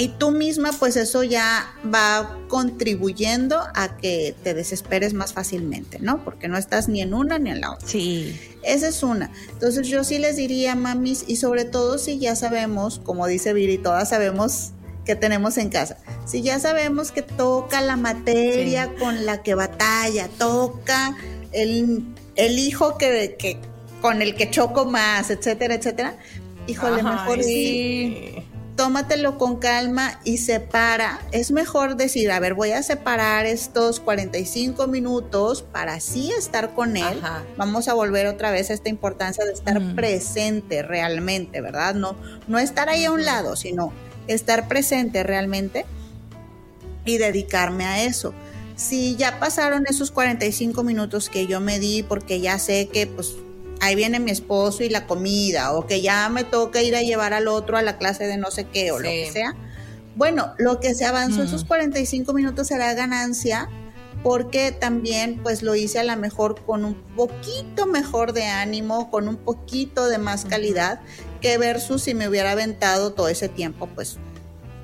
[0.00, 6.24] y tú misma, pues eso ya va contribuyendo a que te desesperes más fácilmente, ¿no?
[6.24, 7.88] Porque no estás ni en una ni en la otra.
[7.88, 8.38] Sí.
[8.62, 9.32] Esa es una.
[9.50, 13.76] Entonces yo sí les diría, mamis, y sobre todo si ya sabemos, como dice Viri,
[13.76, 14.70] todas sabemos
[15.04, 15.98] que tenemos en casa.
[16.26, 21.16] Si ya sabemos que toca la materia con la que batalla, toca
[21.50, 22.04] el,
[22.36, 23.58] el hijo que, que,
[24.00, 26.16] con el que choco más, etcétera, etcétera,
[26.68, 28.44] híjole, mejor sí
[28.78, 31.20] tómatelo con calma y separa.
[31.32, 36.96] Es mejor decir, a ver, voy a separar estos 45 minutos para así estar con
[36.96, 37.20] él.
[37.56, 41.96] Vamos a volver otra vez a esta importancia de estar presente realmente, ¿verdad?
[41.96, 42.14] No,
[42.46, 43.92] no estar ahí a un lado, sino
[44.28, 45.84] estar presente realmente
[47.04, 48.32] y dedicarme a eso.
[48.76, 53.34] Si ya pasaron esos 45 minutos que yo me di porque ya sé que pues
[53.80, 57.32] ahí viene mi esposo y la comida, o que ya me toca ir a llevar
[57.32, 59.54] al otro a la clase de no sé qué, o lo que sea.
[60.16, 63.68] Bueno, lo que se avanzó esos 45 minutos será ganancia,
[64.22, 69.28] porque también pues lo hice a lo mejor con un poquito mejor de ánimo, con
[69.28, 71.00] un poquito de más calidad,
[71.40, 74.18] que versus si me hubiera aventado todo ese tiempo pues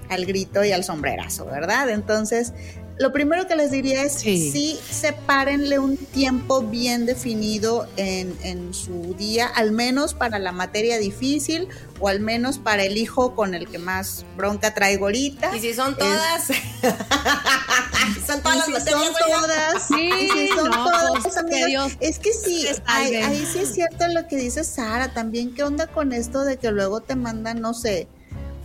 [0.08, 1.90] al grito y al sombrerazo, ¿verdad?
[1.90, 2.52] Entonces,
[2.96, 4.78] lo primero que les diría es sí.
[4.88, 11.68] sepárenle un tiempo bien definido en, en, su día, al menos para la materia difícil
[11.98, 15.56] o al menos para el hijo con el que más bronca traigo ahorita.
[15.56, 16.46] Y si son todas,
[18.26, 23.16] son todas las si son todas, sí, si son todas, pues, es que sí, ahí,
[23.16, 25.54] ahí sí es cierto lo que dice Sara, también.
[25.54, 28.06] Qué onda con esto de que luego te mandan, no sé,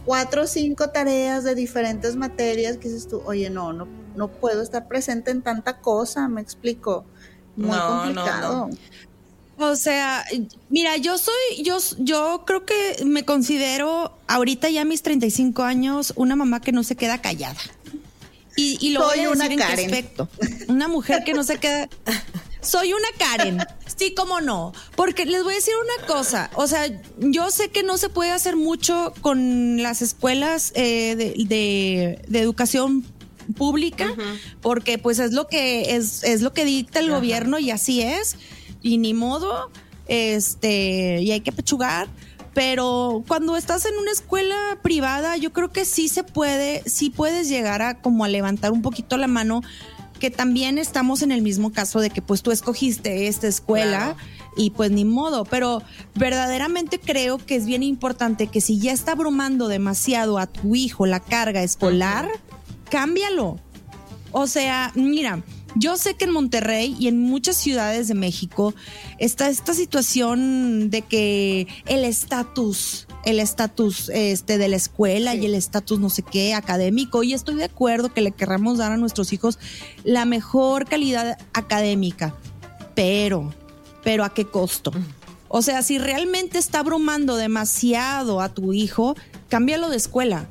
[0.05, 3.87] cuatro o cinco tareas de diferentes materias que dices tú, oye, no, no,
[4.19, 7.05] no puedo estar presente en tanta cosa, me explico.
[7.55, 8.69] Muy complicado.
[9.57, 10.25] O sea,
[10.69, 16.13] mira, yo soy, yo, yo creo que me considero ahorita ya a mis 35 años
[16.17, 17.59] una mamá que no se queda callada.
[18.57, 20.29] Y, y lo voy a decir en qué aspecto.
[20.67, 21.87] Una mujer que no se queda.
[22.61, 23.59] Soy una Karen.
[23.95, 24.73] Sí, cómo no.
[24.97, 26.49] Porque les voy a decir una cosa.
[26.55, 32.21] O sea, yo sé que no se puede hacer mucho con las escuelas eh, de,
[32.27, 33.05] de, educación
[33.55, 34.13] pública,
[34.61, 38.37] porque pues es lo que es, es lo que dicta el gobierno y así es.
[38.81, 39.71] Y ni modo.
[40.07, 42.07] Este, y hay que pechugar.
[42.53, 47.47] Pero cuando estás en una escuela privada, yo creo que sí se puede, sí puedes
[47.47, 49.61] llegar a como a levantar un poquito la mano
[50.19, 54.15] que también estamos en el mismo caso de que pues tú escogiste esta escuela
[54.55, 55.81] y pues ni modo, pero
[56.15, 61.05] verdaderamente creo que es bien importante que si ya está abrumando demasiado a tu hijo
[61.05, 62.27] la carga escolar,
[62.89, 63.59] cámbialo.
[64.31, 65.43] O sea, mira,
[65.75, 68.73] yo sé que en Monterrey y en muchas ciudades de México
[69.17, 75.55] está esta situación de que el estatus, el estatus este, de la escuela y el
[75.55, 79.31] estatus no sé qué académico, y estoy de acuerdo que le querramos dar a nuestros
[79.33, 79.59] hijos
[80.03, 82.35] la mejor calidad académica,
[82.95, 83.53] pero,
[84.03, 84.91] pero ¿a qué costo?
[85.47, 89.15] O sea, si realmente está abrumando demasiado a tu hijo,
[89.49, 90.47] cámbialo de escuela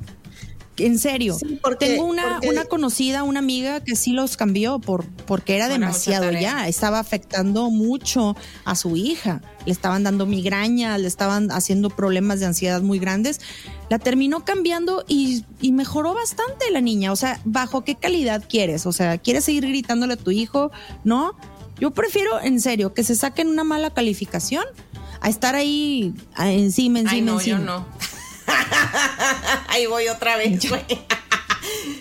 [0.79, 1.35] En serio.
[1.39, 5.55] Sí, porque- Tengo una, porque- una conocida, una amiga que sí los cambió por, porque
[5.55, 6.67] era Bueno, demasiado ya.
[6.67, 9.41] Estaba afectando mucho a su hija.
[9.65, 13.39] Le estaban dando migrañas, le estaban haciendo problemas de ansiedad muy grandes.
[13.89, 17.11] La terminó cambiando y, y mejoró bastante la niña.
[17.11, 18.85] O sea, ¿bajo qué calidad quieres?
[18.85, 20.71] O sea, ¿quieres seguir gritándole a tu hijo?
[21.03, 21.33] ¿No?
[21.79, 24.65] Yo prefiero, en serio, que se saquen una mala calificación
[25.21, 27.57] a estar ahí encima, encima, Ay, no, encima.
[27.59, 27.85] yo no.
[29.67, 30.85] Ahí voy otra vez, güey.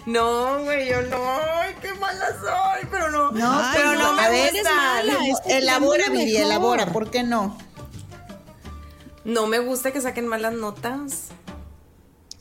[0.06, 1.18] No, güey, yo no.
[1.60, 3.30] Ay, qué mala soy, pero no.
[3.32, 4.74] No, Ay, pero pues no, no, me a ver, eres gusta.
[4.74, 5.12] mala.
[5.26, 7.58] es que elabora, Viri, elabora, ¿por qué no?
[9.24, 11.24] No me gusta que saquen malas notas.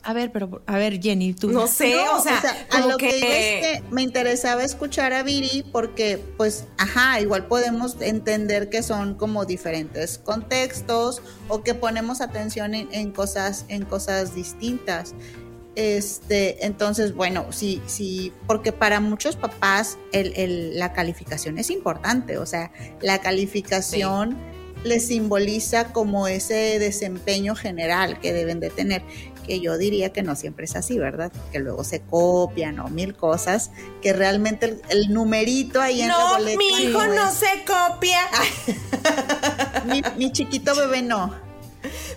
[0.08, 1.50] A ver, pero, a ver, Jenny, tú.
[1.50, 2.40] No sé, No, o sea,
[2.70, 7.46] a lo que, iba es que me interesaba escuchar a Viri porque, pues, ajá, igual
[7.46, 13.84] podemos entender que son como diferentes contextos o que ponemos atención en, en cosas, en
[13.84, 15.14] cosas distintas.
[15.74, 22.38] Este, entonces, bueno, sí, sí, porque para muchos papás el- el- la calificación es importante,
[22.38, 24.38] o sea, la calificación
[24.84, 29.02] les simboliza como ese desempeño general que deben de tener,
[29.48, 31.32] que yo diría que no siempre es así, ¿verdad?
[31.50, 33.70] Que luego se copian o mil cosas,
[34.02, 37.64] que realmente el, el numerito ahí en la No, boleta mi hijo no es- se
[37.66, 38.20] copia.
[39.86, 41.34] mi, mi chiquito bebé no.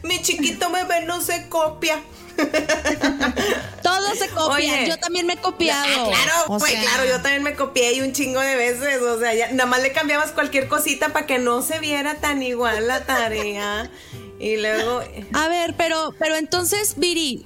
[0.03, 1.99] Mi chiquito bebé no se copia.
[3.83, 4.51] Todos se copian.
[4.79, 4.87] Oye.
[4.87, 5.85] Yo también me he copiado.
[5.85, 9.01] Ah, claro, O pues sea, claro, yo también me copié y un chingo de veces.
[9.01, 12.41] O sea, ya, nada más le cambiabas cualquier cosita para que no se viera tan
[12.41, 13.89] igual la tarea.
[14.41, 15.01] Y luego.
[15.33, 17.43] A ver, pero, pero entonces, Viri,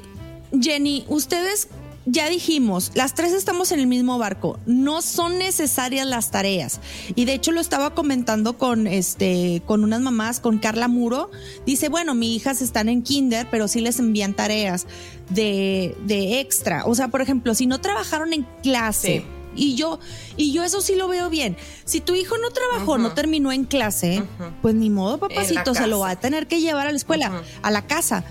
[0.62, 1.68] Jenny, ustedes
[2.06, 4.60] ya dijimos, las tres estamos en el mismo barco.
[4.66, 6.80] No son necesarias las tareas.
[7.16, 11.32] Y de hecho lo estaba comentando con este, con unas mamás, con Carla Muro.
[11.66, 14.86] Dice, bueno, mis hijas están en kinder, pero sí les envían tareas
[15.30, 16.86] de, de extra.
[16.86, 19.20] O sea, por ejemplo, si no trabajaron en clase.
[19.20, 19.26] Sí.
[19.56, 20.00] Y yo,
[20.38, 21.58] y yo eso sí lo veo bien.
[21.86, 24.24] Si tu hijo no trabajó, no terminó en clase,
[24.62, 27.72] pues ni modo, papacito, se lo va a tener que llevar a la escuela, a
[27.72, 28.24] la casa.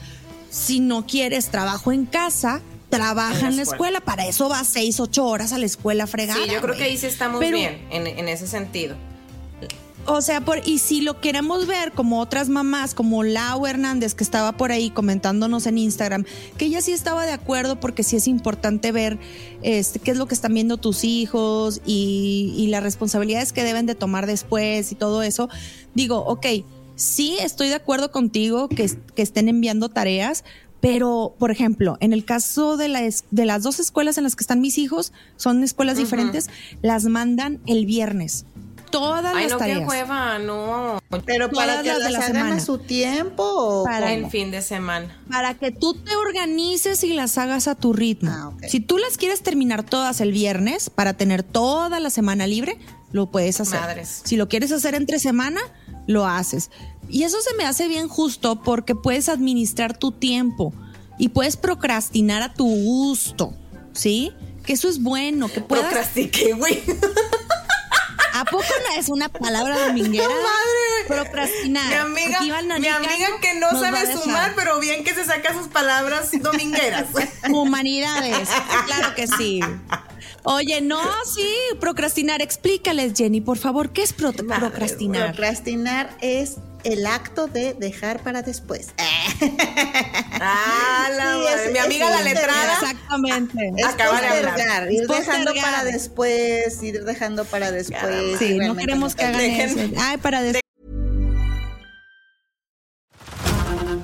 [0.51, 2.61] Si no quieres trabajo en casa,
[2.91, 4.01] trabaja en la escuela.
[4.01, 6.45] Para eso vas seis, ocho horas a la escuela fregada.
[6.45, 8.97] Sí, yo creo que ahí sí estamos Pero- bien, en, en ese sentido.
[10.07, 14.23] O sea, por, y si lo queremos ver como otras mamás, como Lau Hernández, que
[14.23, 16.25] estaba por ahí comentándonos en Instagram,
[16.59, 19.19] que ella sí estaba de acuerdo porque sí es importante ver
[19.63, 23.87] este, qué es lo que están viendo tus hijos y, y las responsabilidades que deben
[23.87, 25.49] de tomar después y todo eso.
[25.95, 26.47] Digo, ok,
[26.97, 30.45] sí estoy de acuerdo contigo que, es- que estén enviando tareas,
[30.81, 34.37] pero, por ejemplo, en el caso de, la es- de las dos escuelas en las
[34.37, 36.51] que están mis hijos, son escuelas diferentes,
[36.83, 38.45] las mandan el viernes.
[38.99, 39.79] Todas Ay, las no, tareas.
[39.81, 41.01] qué hueva, no.
[41.27, 42.57] Pero para Todas que las las de la hagan semana.
[42.57, 45.21] a su tiempo o Para fin de semana.
[45.31, 48.31] Para que tú te organices y las hagas a tu ritmo.
[48.33, 48.53] Ah.
[48.69, 52.79] Si tú las quieres terminar todas el viernes para tener toda la semana libre,
[53.11, 53.81] lo puedes hacer.
[53.81, 54.23] Madres.
[54.25, 55.61] Si lo quieres hacer entre semana,
[56.07, 56.71] lo haces.
[57.09, 60.73] Y eso se me hace bien justo porque puedes administrar tu tiempo
[61.19, 63.55] y puedes procrastinar a tu gusto,
[63.93, 64.33] ¿sí?
[64.65, 65.87] Que eso es bueno, que puedas...
[65.87, 66.81] Procrastiqué, güey.
[68.35, 70.27] ¿A poco no es una palabra dominguera?
[70.29, 71.21] Madre, güey.
[71.21, 71.89] Procrastinar.
[71.89, 76.31] Mi amiga, mi amiga que no sabe sumar, pero bien que se saca sus palabras
[76.41, 77.07] domingueras.
[77.51, 78.49] Humanidades,
[78.87, 79.61] claro que sí.
[80.43, 81.01] Oye, no,
[81.35, 81.49] sí,
[81.81, 82.43] procrastinar.
[82.43, 85.29] Explícales, Jenny, por favor, ¿qué es pro- Madre, procrastinar?
[85.29, 88.95] Procrastinar es el acto de dejar para después.
[90.47, 92.75] Ah, la Sí, es- Mi amiga la letrada.
[92.75, 93.73] Exactamente.
[93.79, 94.93] Es Acaba de hablar.
[94.93, 95.55] ir dejando postergar.
[95.73, 98.39] para después, ir dejando para después.
[98.39, 100.01] Sí, no realmente queremos que hagan Dejen- eso.
[100.01, 100.61] Ay, para des-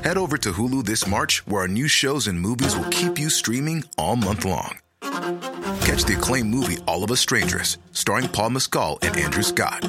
[0.03, 3.29] Head over to Hulu this March, where our new shows and movies will keep you
[3.29, 4.77] streaming all month long.
[5.85, 9.85] Catch the acclaimed movie All of Us Strangers, starring Paul Mescal and Andrew Scott.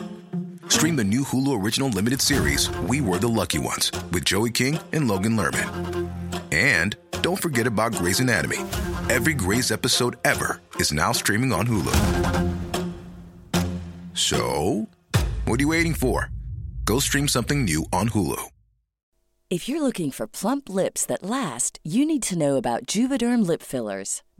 [0.72, 4.80] Stream the new Hulu original limited series We Were the Lucky Ones with Joey King
[4.94, 6.10] and Logan Lerman.
[6.54, 8.60] And don't forget about Grey's Anatomy.
[9.10, 11.92] Every Grey's episode ever is now streaming on Hulu.
[14.14, 14.88] So,
[15.44, 16.30] what are you waiting for?
[16.86, 18.42] Go stream something new on Hulu.
[19.50, 23.62] If you're looking for plump lips that last, you need to know about Juvederm lip
[23.62, 24.24] fillers.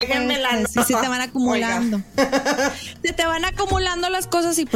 [0.00, 2.02] Déjenme la Pues, sí, se te van acumulando.
[3.02, 4.66] se te van acumulando las cosas y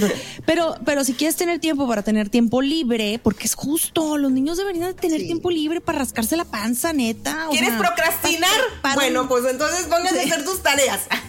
[0.46, 4.56] pero, pero si quieres tener tiempo para tener tiempo libre, porque es justo, los niños
[4.56, 5.26] deberían de tener Sí.
[5.26, 7.48] tiempo libre para rascarse la panza, neta.
[7.48, 8.60] o ¿Quieres sea, procrastinar?
[8.80, 11.00] para- Bueno, pues entonces pónganse a hacer tus tareas.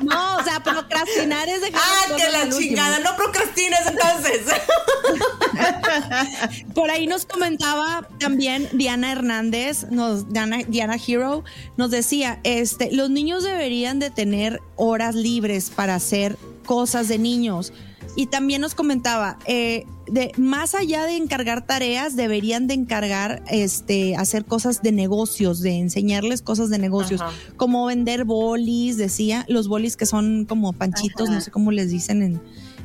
[0.00, 2.60] No, o sea, procrastinar es dejar Ah, que la último.
[2.60, 2.98] chingada.
[3.00, 4.40] No procrastines entonces.
[6.74, 11.44] Por ahí nos comentaba también Diana Hernández, nos, Diana, Diana Hero,
[11.76, 16.36] nos decía, este, los niños deberían de tener horas libres para hacer
[16.66, 17.72] cosas de niños.
[18.16, 24.16] Y también nos comentaba, eh, de, más allá de encargar tareas, deberían de encargar, este,
[24.16, 27.32] hacer cosas de negocios, de enseñarles cosas de negocios, Ajá.
[27.56, 31.36] como vender bolis, decía, los bolis que son como panchitos, Ajá.
[31.36, 32.40] no sé cómo les dicen en,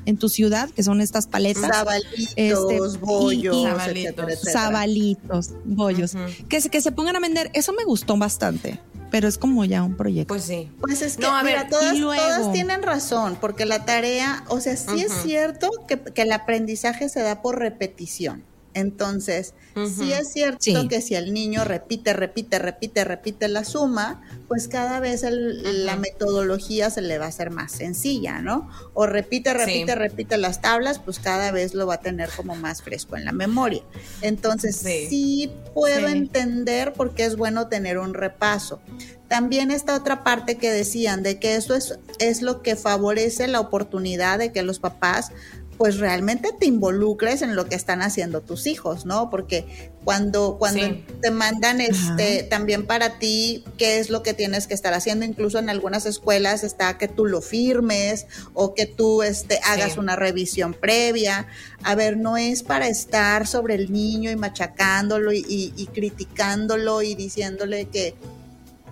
[0.06, 1.64] en tu ciudad, que son estas paletas.
[1.76, 3.88] Sabalitos, Este, bollos, y- y- Sabalitos.
[4.04, 4.52] etcétera, etcétera.
[4.62, 6.12] Sabalitos, bollos,
[6.50, 7.50] que, se, que se pongan a vender.
[7.54, 8.80] Eso me gustó bastante,
[9.14, 10.34] pero es como ya un proyecto.
[10.34, 10.72] Pues sí.
[10.82, 14.44] Pues es que, No, a mira, ver, todas, luego- todas tienen razón, porque la tarea,
[14.48, 18.44] o sea, sí es cierto que, que el aprendizaje se da por repetición.
[18.74, 19.54] Entonces,
[19.96, 20.88] sí es cierto Sí.
[20.88, 25.96] que si el niño repite, repite, repite, repite la suma, pues cada vez el- la
[25.96, 28.70] metodología se le va a hacer más sencilla, ¿no?
[28.94, 29.98] O repite, repite, Sí.
[29.98, 33.32] repite las tablas, pues cada vez lo va a tener como más fresco en la
[33.32, 33.82] memoria.
[34.22, 35.08] Entonces, Sí.
[35.10, 38.80] sí, puedo entender por qué es bueno tener un repaso.
[39.28, 43.60] También esta otra parte que decían de que eso es, es lo que favorece la
[43.60, 45.32] oportunidad de que los papás
[45.78, 49.30] pues realmente te involucres en lo que están haciendo tus hijos, ¿no?
[49.30, 51.06] Porque cuando, cuando Sí.
[51.22, 55.60] te mandan este también para ti qué es lo que tienes que estar haciendo, incluso
[55.60, 60.00] en algunas escuelas está que tú lo firmes o que tú este, hagas Sí.
[60.00, 61.48] una revisión previa.
[61.84, 67.02] A ver, no es para estar sobre el niño y machacándolo y, y- y criticándolo
[67.02, 68.16] y diciéndole que,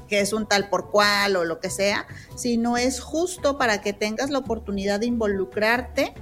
[0.10, 2.06] que es un tal por cual o lo que sea,
[2.36, 6.14] sino es justo para que tengas la oportunidad de involucrarte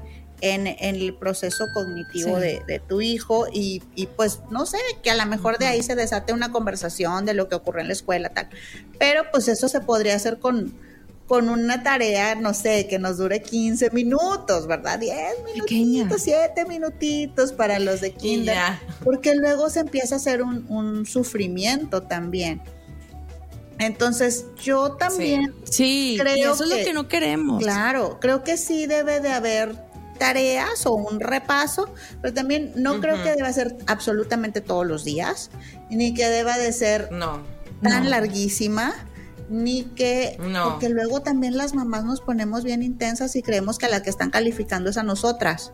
[0.42, 2.42] en, en el proceso cognitivo Sí.
[2.42, 5.84] de, de tu hijo y, y, pues no sé, que a lo mejor de ahí
[5.84, 8.50] se desate una conversación de lo que ocurre en la escuela, tal.
[8.98, 10.74] Pero pues eso se podría hacer con,
[11.28, 14.98] con una tarea, no sé, que nos dure 15 minutos, ¿verdad?
[15.00, 15.16] 10
[15.62, 15.86] Pequeña.
[16.06, 18.58] minutitos, 7 minutitos para los de kinder.
[19.04, 22.62] Porque luego se empieza a hacer un, un sufrimiento también.
[23.78, 27.64] Entonces, yo también sí, y creo eso es lo que- que no queremos.
[27.64, 29.74] Claro, creo que sí debe de haber
[30.20, 31.90] tareas o un repaso,
[32.22, 35.50] pero también no creo que deba ser absolutamente todos los días,
[35.90, 37.42] ni que deba de ser No.
[37.82, 38.10] tan No.
[38.12, 38.94] larguísima,
[39.50, 40.72] ni que, No.
[40.72, 44.12] porque luego también las mamás nos ponemos bien intensas y creemos que a la que
[44.12, 45.72] están calificando es a nosotras.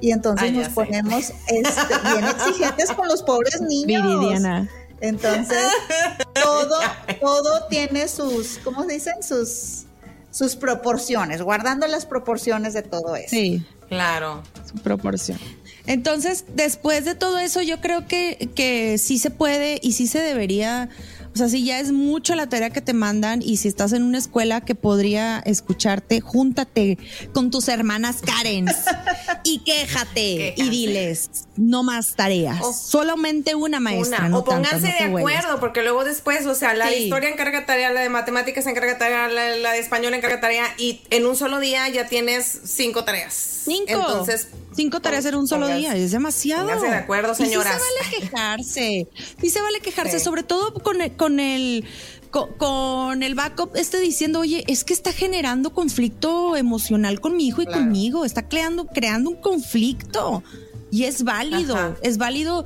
[0.00, 0.70] Y entonces nos sé.
[0.72, 4.02] ponemos este, bien exigentes con los pobres niños.
[4.02, 4.68] Viridiana.
[5.00, 5.58] Entonces,
[6.42, 6.78] todo,
[7.20, 9.22] todo tiene sus, ¿cómo se dicen?
[9.22, 9.84] Sus,
[10.30, 13.28] sus proporciones, guardando las proporciones de todo eso.
[13.30, 13.64] Sí.
[13.88, 14.42] Claro.
[14.66, 15.38] su proporción.
[15.86, 20.20] Entonces, después de todo eso, yo creo que, que sí se puede y sí se
[20.20, 20.88] debería,
[21.34, 24.02] o sea, si ya es mucho la tarea que te mandan y si estás en
[24.04, 26.98] una escuela que podría escucharte, júntate
[27.32, 28.66] con tus hermanas Karen
[29.44, 34.18] y quéjate y diles, no más tareas, O- solamente una maestra.
[34.20, 34.28] Una.
[34.28, 36.98] no o pónganse tantas, no te de acuerdo, porque luego después, o sea, la de
[36.98, 41.02] historia encarga tarea, la de matemáticas encarga tarea, la, la de español encarga tarea, y
[41.10, 43.34] en un solo día ya tienes cinco tareas.
[43.64, 43.84] Cinco.
[43.88, 46.62] Entonces, Cinco tareas en un solo día, es demasiado.
[46.66, 47.74] pónganse de acuerdo, Y sí señoras.
[47.74, 49.08] se vale quejarse.
[49.40, 50.24] Sí se vale quejarse, Sí.
[50.24, 51.84] sobre todo con el, con el
[52.30, 57.46] co- con el backup este diciendo, oye, es que está generando conflicto emocional con mi
[57.46, 57.80] hijo y Claro.
[57.82, 60.42] conmigo, está creando, creando un conflicto.
[60.90, 61.96] Y es válido, Ajá.
[62.02, 62.64] es válido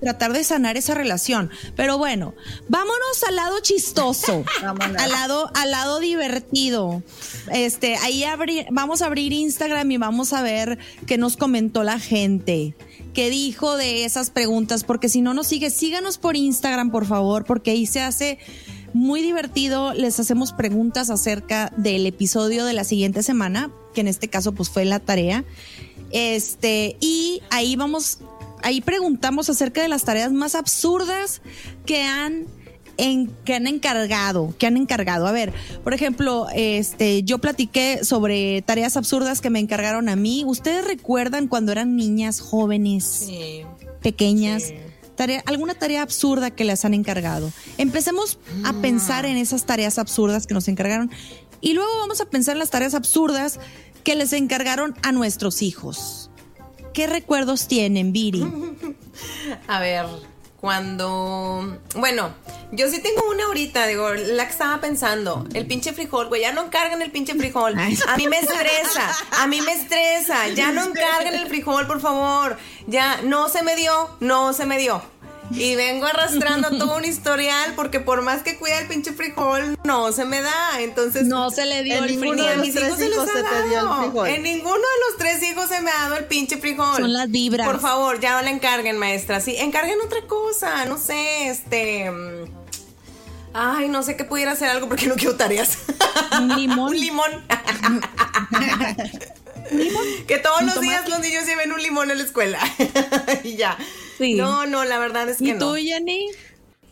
[0.00, 1.50] tratar de sanar esa relación.
[1.76, 2.34] Pero bueno,
[2.68, 4.96] vámonos al lado chistoso, Vámonos.
[5.00, 7.02] al lado, al lado divertido.
[7.52, 11.98] Este, ahí abri- vamos a abrir Instagram y vamos a ver qué nos comentó la
[11.98, 12.74] gente.
[13.14, 14.84] ¿Qué dijo de esas preguntas?
[14.84, 18.38] Porque si no nos sigue, síganos por Instagram, por favor, porque ahí se hace
[18.92, 19.94] muy divertido.
[19.94, 24.70] Les hacemos preguntas acerca del episodio de la siguiente semana, que en este caso pues
[24.70, 25.44] fue la tarea.
[26.12, 28.18] Este, y ahí vamos
[28.62, 31.42] ahí preguntamos acerca de las tareas más absurdas
[31.86, 32.46] que han
[32.96, 35.26] en, que han encargado, que han encargado.
[35.26, 40.44] A ver, por ejemplo, este, yo platiqué sobre tareas absurdas que me encargaron a mí.
[40.46, 43.62] ¿Ustedes recuerdan cuando eran niñas jóvenes, Sí.
[44.02, 44.64] pequeñas?
[44.64, 44.74] Sí.
[45.16, 47.50] Tarea, alguna tarea absurda que les han encargado.
[47.78, 48.80] Empecemos a Mm.
[48.82, 51.10] pensar en esas tareas absurdas que nos encargaron
[51.62, 53.60] y luego vamos a pensar en las tareas absurdas
[54.04, 56.29] que les encargaron a nuestros hijos.
[56.92, 58.44] ¿Qué recuerdos tienen, Viri?
[59.68, 60.06] A ver,
[60.60, 61.78] cuando.
[61.96, 62.34] Bueno,
[62.72, 65.46] yo sí tengo una ahorita, digo, la que estaba pensando.
[65.54, 67.74] El pinche frijol, güey, ya no encargan el pinche frijol.
[67.78, 70.48] A mí me estresa, a mí me estresa.
[70.48, 72.58] Ya no encargan el frijol, por favor.
[72.86, 75.02] Ya, no se me dio, no se me dio.
[75.52, 80.12] Y vengo arrastrando todo un historial porque por más que cuida el pinche frijol, no
[80.12, 80.80] se me da.
[80.80, 81.24] Entonces.
[81.26, 82.58] No se le dio En el ninguno Ni de a frijol.
[82.58, 84.02] los mis tres hijos se te dio el dado.
[84.02, 84.28] frijol.
[84.28, 86.96] En ninguno de los tres hijos se me ha dado el pinche frijol.
[87.00, 87.66] Son las vibras.
[87.66, 89.40] Por favor, ya no la encarguen, maestra.
[89.40, 90.84] Sí, encarguen otra cosa.
[90.86, 92.10] No sé, este.
[93.52, 95.78] Ay, no sé qué pudiera hacer algo porque no quiero tareas.
[96.38, 96.88] Un limón.
[96.90, 97.30] un limón.
[100.26, 102.58] Que todos los días los niños lleven un limón a la escuela.
[103.42, 103.76] y ya.
[104.20, 104.34] Sí.
[104.34, 105.58] No, no, la verdad es que ¿Y no.
[105.58, 106.26] tú, Jenny?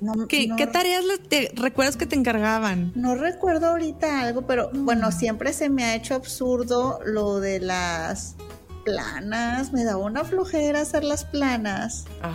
[0.01, 2.91] No, ¿Qué, no- qué tareas te recuerdas que te encargaban?
[2.95, 8.35] No recuerdo ahorita algo, pero bueno, siempre se me ha hecho absurdo lo de las
[8.85, 9.73] planas.
[9.73, 12.05] Me daba una flojera hacer las planas.
[12.23, 12.35] Ah,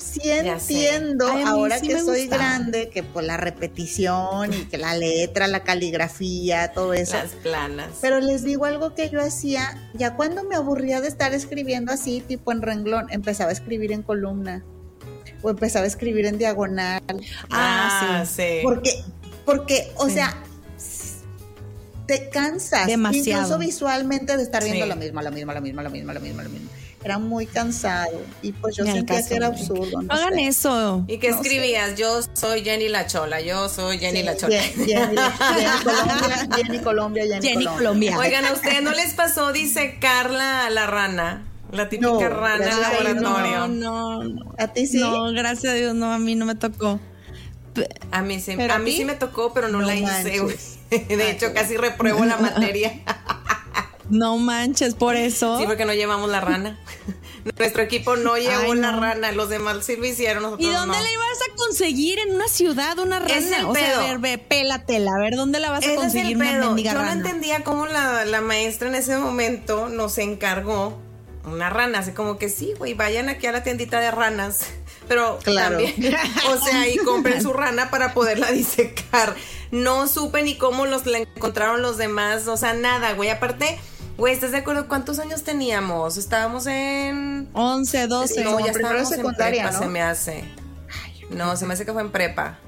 [0.00, 4.94] Sí entiendo Ay, ahora sí que soy grande que por la repetición y que la
[4.96, 7.14] letra, la caligrafía, todo eso.
[7.16, 7.88] las planas.
[8.00, 12.22] Pero les digo algo que yo hacía, ya cuando me aburría de estar escribiendo así,
[12.26, 14.64] tipo en renglón, empezaba a escribir en columna
[15.42, 17.02] o empezaba a escribir en diagonal.
[17.50, 18.60] ah, sí.
[18.62, 19.04] Porque,
[19.44, 20.14] porque, o Sí.
[20.14, 20.34] sea,
[22.06, 22.86] te cansas.
[22.86, 23.42] Demasiado.
[23.42, 26.42] Incluso visualmente de estar viendo lo mismo, lo mismo, lo mismo, lo mismo, lo mismo,
[26.42, 26.70] lo mismo.
[27.02, 28.20] Era muy cansado.
[28.42, 30.02] Y pues yo sentía caso, que era absurdo.
[30.02, 30.46] No hagan sé.
[30.48, 31.04] eso.
[31.08, 31.42] ¿Y qué No sé.
[31.48, 31.96] escribías?
[31.96, 34.60] Yo soy Jenny la Chola, yo soy Jenny Sí, la Chola.
[34.60, 38.12] Jenny, Jenny- Jenny Colombia, Jenny Colombia, Jenny, Jenny Colombia.
[38.12, 38.18] Colombia.
[38.18, 39.50] Oigan, ¿a ustedes no les pasó?
[39.52, 43.68] Dice Carla la rana, la típica No, rana Dios, laboratorio.
[43.68, 44.54] No, no, no.
[44.58, 44.98] ¿A ti sí?
[45.00, 47.00] No, gracias a Dios, no, a mí no me tocó.
[48.10, 50.40] A mí sí, ¿Pero a mí sí me tocó, pero no, No la hice.
[50.40, 50.56] güey.
[50.90, 52.92] De hecho, casi repruebo la materia.
[54.10, 55.58] No manches, por eso.
[55.58, 56.78] Sí, porque no llevamos la rana.
[57.58, 59.00] Nuestro equipo no llevó Ay, la no.
[59.00, 61.02] rana, los demás sí lo hicieron, nosotros ¿Y dónde no.
[61.02, 62.18] la ibas a conseguir?
[62.18, 63.34] ¿En una ciudad, una rana?
[63.34, 64.00] Es el o sea, pedo.
[64.00, 67.10] a ver, ve, pélatela, a ver, ¿dónde la vas a conseguir una mendiga Yo no
[67.10, 70.98] entendía cómo la, la maestra en ese momento nos encargó
[71.46, 72.00] una rana.
[72.00, 74.66] Así como que sí, güey, vayan aquí a la tiendita de ranas.
[75.08, 75.78] Pero Claro.
[75.78, 76.14] también,
[76.50, 79.34] o sea, y compren su rana para poderla disecar.
[79.70, 82.46] No supe ni cómo los la encontraron los demás.
[82.48, 83.30] O sea, nada, güey.
[83.30, 83.78] Aparte,
[84.20, 86.16] güey, ¿estás de acuerdo cuántos años teníamos?
[86.16, 88.44] Estábamos en 11, 12.
[88.44, 89.78] no, ya estábamos en prepa, ¿no?
[89.80, 90.44] se me hace.
[91.30, 92.58] No, se me hace que fue en prepa.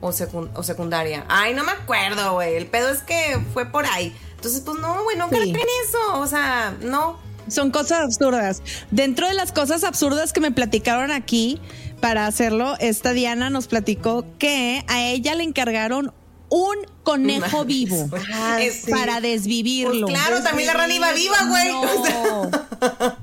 [0.00, 1.24] O, secun- o secundaria.
[1.28, 2.54] Ay, no me acuerdo, güey.
[2.54, 4.16] El pedo es que fue por ahí.
[4.36, 5.34] Entonces, pues no, güey, no Sí.
[5.36, 5.56] creen
[5.86, 6.18] eso.
[6.20, 7.18] O sea, no.
[7.48, 8.62] Son cosas absurdas.
[8.90, 11.60] Dentro de las cosas absurdas que me platicaron aquí
[12.00, 16.14] para hacerlo, esta Diana nos platicó que a ella le encargaron
[16.50, 18.10] un conejo vivo.
[18.32, 18.58] Ah,
[18.90, 20.06] para desvivirlo.
[20.06, 21.68] Pues claro, también la rana iba viva, güey.
[21.72, 22.50] No.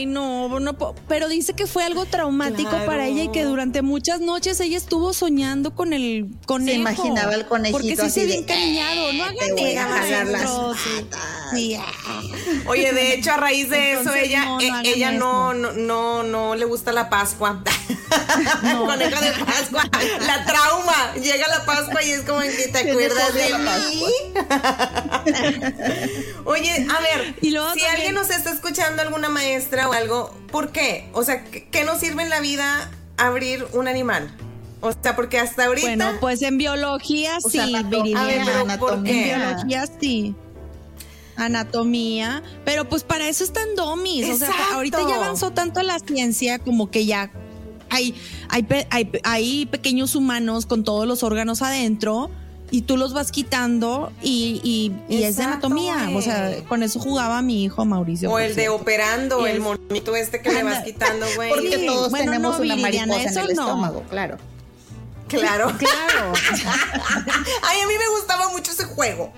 [0.00, 0.48] Ay, no,
[1.08, 2.86] pero dice que fue algo traumático Claro.
[2.86, 6.78] para ella y que durante muchas noches ella estuvo soñando con el conejo.
[6.78, 9.12] imaginaba el conejito Porque sí así se ve encariñado.
[9.12, 10.50] No "Eh, hagan te voy a las.
[11.54, 12.22] Sí, ah.
[12.66, 15.72] Oye, de hecho, a raíz de eso, ella, no, no eh, hagan ella no, no,
[15.72, 17.62] no, no le gusta la Pascua.
[18.86, 19.84] Coneja de Pascua.
[20.26, 21.12] La trauma.
[21.20, 24.04] Llega la Pascua y es como que te acuerdas de mí.
[26.44, 30.34] Oye, a ver, Y luego si también- alguien nos está escuchando, alguna maestra o algo,
[30.50, 31.08] ¿por qué?
[31.12, 34.30] O sea, ¿qué, nos sirve en la vida abrir un animal?
[34.80, 35.86] O sea, porque hasta ahorita.
[35.86, 37.58] Bueno, pues en biología O sí.
[37.58, 40.34] En biología sí.
[41.36, 44.28] Anatomía, pero pues para eso están domis.
[44.30, 47.30] O sea, ahorita ya avanzó tanto la ciencia como que ya
[47.88, 48.14] hay,
[48.48, 48.66] hay,
[49.24, 52.30] hay pequeños humanos con todos los órganos adentro
[52.70, 56.10] y tú los vas quitando y, y, y es de anatomía.
[56.14, 58.30] O sea, con eso jugaba mi hijo Mauricio.
[58.30, 58.76] o el de cierto.
[58.76, 61.50] operando, el es- monito este que le vas quitando, güey.
[61.54, 63.62] Porque Sí, todos bueno, tenemos no, una Viridiana, mariposa en el no.
[63.62, 64.36] estómago, claro.
[65.28, 65.72] Claro.
[65.78, 66.32] Claro.
[67.62, 69.32] Ay, a mí me gustaba mucho ese juego.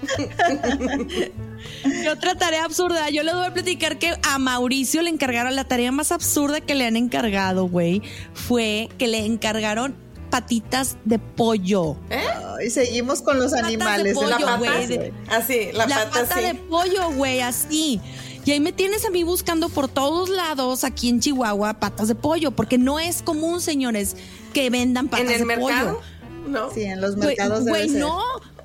[1.84, 3.10] Y otra tarea absurda.
[3.10, 6.74] Yo le voy a platicar que a Mauricio le encargaron la tarea más absurda que
[6.74, 8.02] le han encargado, güey.
[8.34, 9.94] Fue que le encargaron
[10.32, 11.94] patitas de pollo.
[12.08, 12.24] ¿Eh?
[12.58, 14.14] Ay, seguimos con los Patas de animales.
[14.14, 16.42] pollo, La pata, de- así, la, la pata, pata así.
[16.44, 18.00] de pollo, güey, así.
[18.46, 22.14] Y ahí me tienes a mí buscando por todos lados aquí en Chihuahua patas de
[22.14, 24.16] pollo, porque no es común, señores,
[24.54, 25.96] que vendan patas ¿En el de mercado?
[26.00, 26.48] pollo.
[26.48, 26.70] No.
[26.72, 28.00] Sí, en los mercados debe güey, ser.
[28.00, 28.18] no.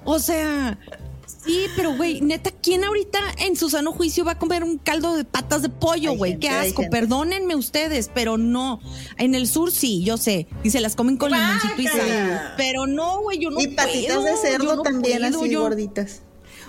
[0.05, 0.79] O sea,
[1.47, 5.15] sí, pero güey, neta, ¿quién ahorita en su sano juicio va a comer un caldo
[5.15, 6.39] de patas de pollo, Hay güey?
[6.39, 6.83] Qué asco.
[6.91, 8.79] Perdónenme ustedes, pero no.
[9.17, 10.47] En el sur sí, yo sé.
[10.63, 12.53] Y se las comen con limoncito y sal.
[12.57, 15.61] Pero no, güey, yo no y patitas puedo, de cerdo no también puedo, así yo-
[15.61, 16.21] gorditas.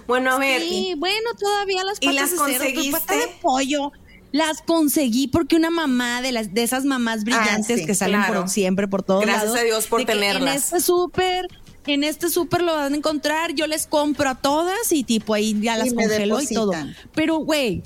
[0.06, 0.62] Bueno, a ver.
[0.62, 3.00] Sí, bueno, todavía las ¿Y patas las de cerdo, pero conseguiste?
[3.00, 3.92] patas de pollo.
[4.30, 8.20] Las conseguí porque una mamá de las de esas mamás brillantes Ah, sí, que salen
[8.20, 8.40] claro.
[8.42, 9.58] por siempre por todos Gracias lados.
[9.58, 10.42] a Dios por de que tenerlas.
[10.50, 11.46] En este súper,
[11.86, 13.54] en este súper lo van a encontrar.
[13.54, 16.72] Yo les compro a todas y tipo ahí ya las Y me congelo y todo.
[17.14, 17.82] Pero güey.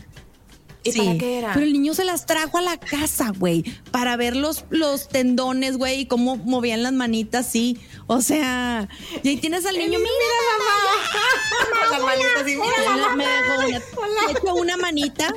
[0.84, 1.53] ¿Y sí, para qué era?
[1.55, 3.62] Pero el niño se las trajo a la casa, güey,
[3.93, 7.78] para ver los, los tendones, güey, y cómo movían las manitas, sí.
[8.09, 8.88] O sea,
[9.22, 10.11] y ahí tienes al niño, mira,
[11.93, 13.16] Las manitas así, mira, Mira, mamá.
[13.16, 13.24] me
[14.34, 15.32] dejó una, una manita.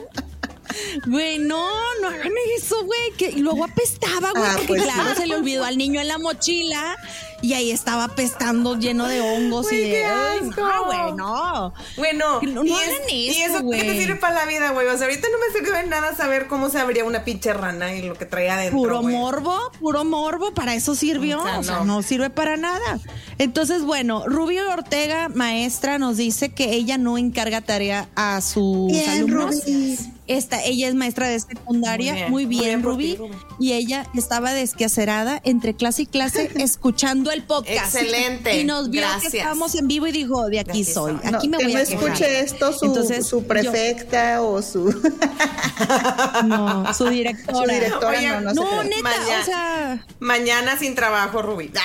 [1.06, 1.68] Güey, no,
[2.02, 3.12] no hagan eso, güey.
[3.18, 5.22] Que y luego apestaba, güey, Ah, porque pues claro, sí.
[5.22, 6.96] se le olvidó al niño en la mochila
[7.42, 9.90] y ahí estaba apestando lleno de hongos y de.
[9.92, 10.62] qué Ay, asco.
[10.62, 11.74] No, güey, no.
[11.98, 14.88] Bueno, No- no y, hagan y eso, eso qué te sirve para la vida, güey.
[14.88, 17.94] O sea, ahorita no me sirve de nada saber cómo se abría una pinche rana
[17.96, 18.78] y lo que traía adentro.
[18.80, 21.86] Puro morbo, puro morbo, para eso sirvió, O sea, o sea, no.
[21.86, 23.00] no sirve para nada.
[23.38, 29.10] Entonces, bueno, Rubio Ortega, maestra, nos dice que ella no encarga tarea a sus Bien,
[29.10, 29.56] alumnos.
[29.66, 29.98] Rubí.
[30.28, 33.34] Esta, ella es maestra de secundaria, Muy muy bien, muy ti, Rubí.
[33.60, 37.96] y ella estaba desquacerada entre clase y clase escuchando el podcast.
[37.96, 39.32] Excelente, Y nos vio gracias.
[39.32, 41.80] que estábamos en vivo y dijo, de aquí, soy, aquí No, me que voy no
[41.80, 42.04] a quejar.
[42.04, 44.86] escuche esto su, Entonces, su yo- prefecta o su,
[46.46, 47.74] no, su su directora.
[47.74, 50.06] directora, Oye, no, no, no, neta, Mañana- o sea...
[50.20, 51.72] Mañana sin trabajo, Rubí.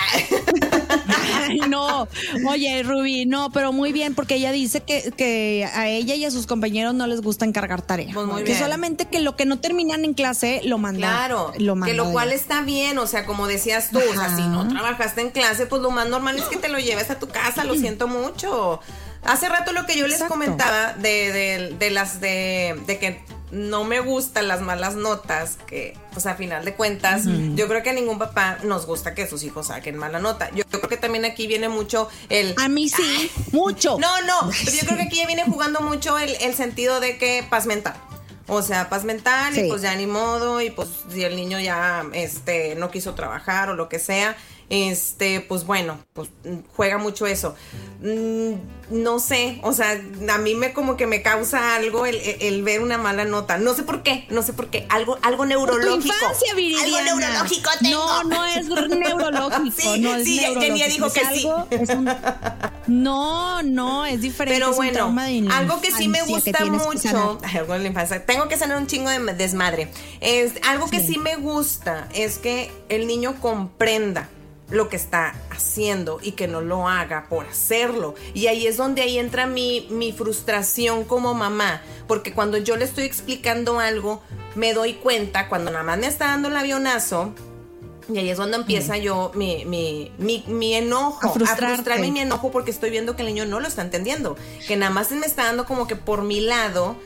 [1.35, 2.09] Ay, no,
[2.49, 6.31] oye, Rubí, no, pero muy bien, porque ella dice que, que a ella y a
[6.31, 8.13] sus compañeros no les gusta encargar tarea.
[8.13, 8.59] Pues muy que bien.
[8.59, 11.11] solamente que lo que no terminan en clase lo mandan.
[11.11, 14.35] Claro, lo que mandan lo cual está bien, o sea, como decías tú, o sea,
[14.37, 17.19] si no trabajaste en clase, pues lo más normal es que te lo lleves a
[17.19, 18.81] tu casa, lo siento mucho.
[19.25, 20.35] Hace rato lo que yo les Exacto.
[20.35, 25.97] comentaba de, de- de las de, de que no me gustan las malas notas, que
[26.13, 27.23] pues a final de cuentas,
[27.57, 30.51] yo creo que a ningún papá nos gusta que sus hijos saquen mala nota.
[30.55, 32.55] Yo, creo que también aquí viene mucho el...
[32.59, 33.99] A mí sí, mucho.
[33.99, 37.19] No, no, pero yo creo que aquí ya viene jugando mucho el, el sentido de
[37.19, 37.95] que paz mental.
[38.47, 42.05] O sea, paz mental y pues ya ni modo y pues si el niño ya
[42.13, 44.37] este no quiso trabajar o lo que sea,
[44.71, 47.55] este pues bueno, pues mm, juega mucho eso.
[48.03, 48.55] Mm,
[48.91, 50.01] no sé, o sea,
[50.33, 53.59] a mí me como que me causa algo el, ver una mala nota.
[53.59, 56.15] No sé por qué, no sé por qué, algo algo Tu neurológico.
[56.15, 57.11] infancia, Viridiana.
[57.11, 57.99] Algo neurológico tengo.
[57.99, 59.77] No, no es neurológico.
[59.77, 60.89] Sí, no es sí, neurológico.
[60.89, 61.47] dijo Es que sí.
[61.47, 62.11] algo- es un-
[62.87, 64.59] no, no, es diferente.
[64.59, 65.15] Pero un bueno,
[65.53, 68.87] algo que sí me gusta mucho, ay, algo de la infancia, tengo que sanar un
[68.87, 69.91] chingo de desmadre.
[70.21, 74.29] Es algo que sí me gusta es que el niño comprenda
[74.71, 78.15] lo que está haciendo y que no lo haga por hacerlo.
[78.35, 82.85] Y ahí es donde ahí entra mi, mi frustración como mamá, porque cuando yo le
[82.85, 84.23] estoy explicando algo,
[84.55, 87.35] me doy cuenta, cuando nada más me está dando el avionazo,
[88.13, 92.21] y ahí es donde empieza yo mi, mi, mi, mi enojo, A frustrarme y mi
[92.21, 95.27] enojo porque estoy viendo que el niño no lo está entendiendo, que nada más me
[95.27, 96.97] está dando como que por mi lado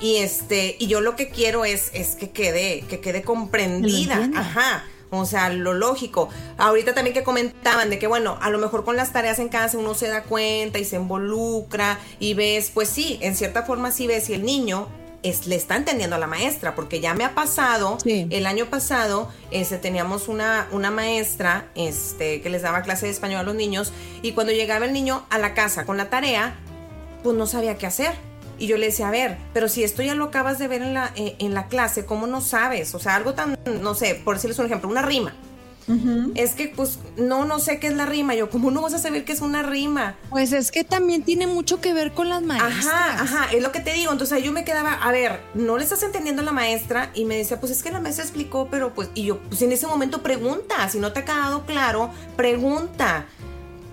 [0.00, 4.84] y este y yo lo que quiero es es que quede que quede comprendida, ajá.
[5.14, 6.30] O sea, lo lógico.
[6.56, 9.76] Ahorita también que comentaban de que, bueno, a lo mejor con las tareas en casa
[9.76, 14.06] uno se da cuenta y se involucra y ves, pues sí, en cierta forma sí
[14.06, 14.88] ves si el niño
[15.22, 18.26] es, le está entendiendo a la maestra, porque ya me ha pasado, Sí.
[18.30, 23.40] el año pasado este, teníamos una, una maestra este, que les daba clase de español
[23.40, 23.92] a los niños
[24.22, 26.54] y cuando llegaba el niño a la casa con la tarea,
[27.22, 28.14] pues no sabía qué hacer.
[28.58, 30.94] Y yo le decía, a ver, pero si esto ya lo acabas de ver en
[30.94, 32.94] la, eh, en la clase, ¿cómo no sabes?
[32.94, 35.34] O sea, algo tan, no sé, por decirles un ejemplo, una rima.
[36.34, 38.34] Es que, pues, no, no sé qué es la rima.
[38.34, 40.14] Yo, ¿cómo no vas a saber qué es una rima?
[40.30, 42.86] Pues es que también tiene mucho que ver con las maestras.
[42.86, 44.12] Ajá, ajá, es lo que te digo.
[44.12, 47.36] Entonces yo me quedaba, a ver, no le estás entendiendo a la maestra y me
[47.36, 50.22] decía, pues es que la maestra explicó, pero pues, y yo, pues en ese momento
[50.22, 53.26] pregunta, si no te ha quedado claro, pregunta.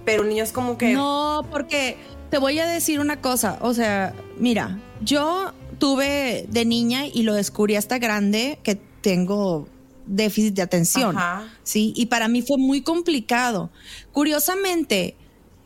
[0.06, 0.94] Pero el niño es como que...
[0.94, 1.98] No, porque
[2.30, 7.34] te voy a decir una cosa, o sea, mira, yo tuve de niña y lo
[7.34, 9.68] descubrí hasta grande que tengo
[10.06, 11.48] déficit de atención, Ajá.
[11.64, 11.94] ¿sí?
[11.96, 13.70] Y para mí fue muy complicado.
[14.12, 15.16] Curiosamente,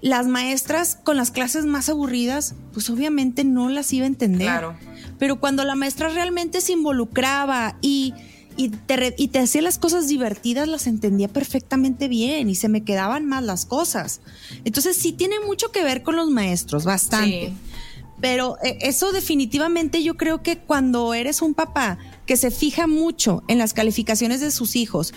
[0.01, 4.47] las maestras con las clases más aburridas, pues obviamente no las iba a entender.
[4.47, 4.75] Claro.
[5.17, 8.13] Pero cuando la maestra realmente se involucraba y,
[8.57, 12.83] y te, y te hacía las cosas divertidas, las entendía perfectamente bien y se me
[12.83, 14.21] quedaban más las cosas.
[14.65, 17.53] Entonces sí tiene mucho que ver con los maestros, bastante.
[18.21, 23.43] Pero eh, eso definitivamente yo creo que cuando eres un papá que se fija mucho
[23.49, 25.13] en las calificaciones de sus hijos,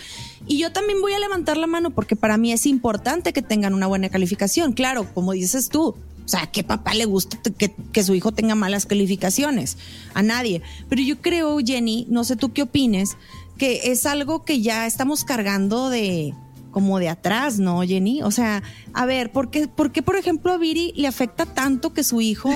[0.46, 3.74] y yo también voy a levantar la mano porque para mí es importante que tengan
[3.74, 5.94] una buena calificación, claro, como dices tú,
[6.26, 9.78] o sea, ¿a qué papá le gusta que, que, su hijo tenga malas calificaciones?
[10.12, 10.60] A nadie.
[10.88, 13.16] Pero yo creo, Jenny, no sé tú qué opines,
[13.56, 16.34] que es algo que ya estamos cargando de
[16.72, 18.22] como de atrás, ¿no, Jenny?
[18.22, 18.62] O sea,
[18.92, 22.20] a ver, ¿por qué, por, qué, por ejemplo, a Viri le afecta tanto que su
[22.20, 22.50] hijo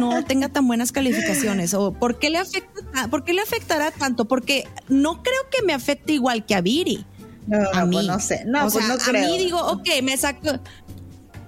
[0.00, 1.74] no tenga tan buenas calificaciones?
[1.74, 4.24] ¿O por qué le afecta, por qué le afectará tanto?
[4.24, 7.04] Porque no creo que me afecte igual que a Viri.
[7.46, 7.96] No, a mí.
[7.96, 8.42] Pues no sé.
[8.46, 9.24] No, pues no creo.
[9.24, 10.48] A mí digo, ok, me saco,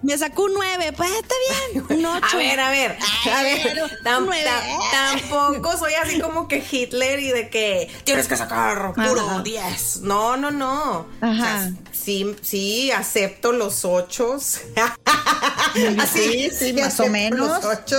[0.03, 1.35] me sacó un 9, pues está
[1.73, 2.27] bien, un 8.
[2.33, 2.99] A ver, a ver,
[3.33, 9.43] a ver, tampoco soy así como que Hitler y de que tienes que sacar puro
[9.43, 10.01] 10.
[10.03, 11.07] No, no, no.
[11.21, 11.71] Ajá.
[11.93, 14.37] sí, sí, acepto los 8.
[15.99, 17.65] así, sí, más o menos.
[17.65, 17.97] Los 8,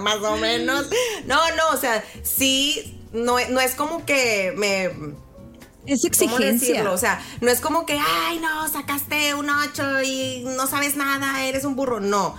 [0.00, 0.86] más o menos.
[1.26, 4.90] No, no, o sea, sí, no, no es como que me
[5.86, 6.90] es exigencia.
[6.90, 11.44] O sea, no es como que, ay, no, sacaste un 8 y no sabes nada,
[11.44, 12.00] eres un burro.
[12.00, 12.34] No,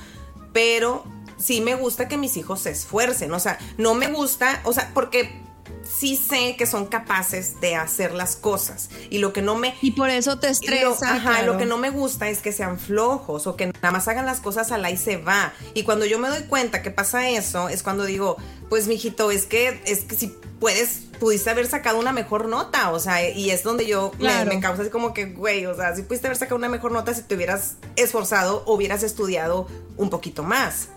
[0.54, 1.04] pero
[1.38, 3.34] sí me gusta que mis hijos se esfuercen.
[3.34, 5.44] O sea, no me gusta, o sea, porque
[5.86, 8.90] sí sé que son capaces de hacer las cosas.
[9.10, 9.76] Y lo que no me.
[9.82, 11.16] Y por eso te estresa.
[11.16, 14.26] ajá, lo que no me gusta es que sean flojos o que nada más hagan
[14.26, 15.54] las cosas a la y se va.
[15.74, 18.38] Y cuando yo me doy cuenta que pasa eso, es cuando digo,
[18.70, 20.36] pues mijito, es que, es que si
[20.66, 22.90] puedes, pudiste haber sacado una mejor nota.
[22.90, 26.02] O sea, y es donde yo me, causa así como que, güey, o sea, si
[26.02, 30.42] pudiste haber sacado una mejor nota si te hubieras esforzado o hubieras estudiado un poquito
[30.42, 30.88] más.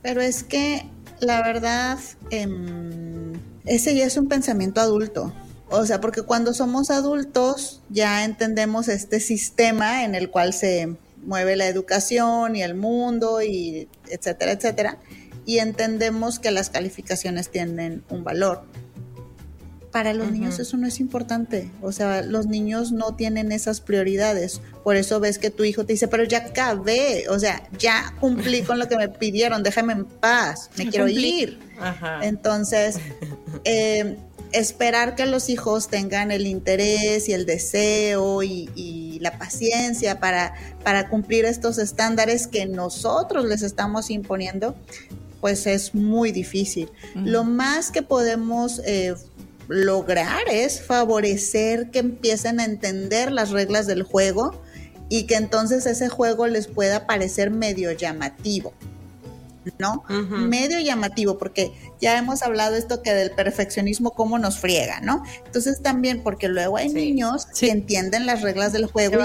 [0.00, 0.86] Pero es que,
[1.18, 1.98] la verdad,
[2.30, 2.48] eh,
[3.66, 5.30] ese ya es un pensamiento adulto.
[5.68, 11.54] O sea, porque cuando somos adultos ya entendemos este sistema en el cual se mueve
[11.54, 14.98] la educación y el mundo y etcétera, etcétera,
[15.46, 18.64] y entendemos que las calificaciones tienen un valor.
[19.90, 24.60] Para los niños eso no es importante, o sea, los niños no tienen esas prioridades,
[24.84, 28.62] por eso ves que tu hijo te dice, pero ya acabé, o sea, ya cumplí
[28.62, 31.58] con lo que me pidieron, déjame en paz, me quiero ir.
[32.22, 33.00] Entonces,
[33.64, 34.16] eh,
[34.52, 38.68] esperar que los hijos tengan el interés y el deseo y,
[39.20, 44.74] la paciencia para, para, cumplir estos estándares que nosotros les estamos imponiendo,
[45.40, 46.90] pues es muy difícil.
[47.14, 49.14] Lo más que podemos eh,
[49.68, 54.60] lograr es favorecer que empiecen a entender las reglas del juego
[55.08, 58.72] y que entonces ese juego les pueda parecer medio llamativo.
[59.78, 60.04] ¿no?
[60.08, 65.22] Medio llamativo, porque ya hemos hablado esto que del perfeccionismo, cómo nos friega, ¿no?
[65.44, 69.22] Entonces también, porque luego hay niños que entienden las reglas del juego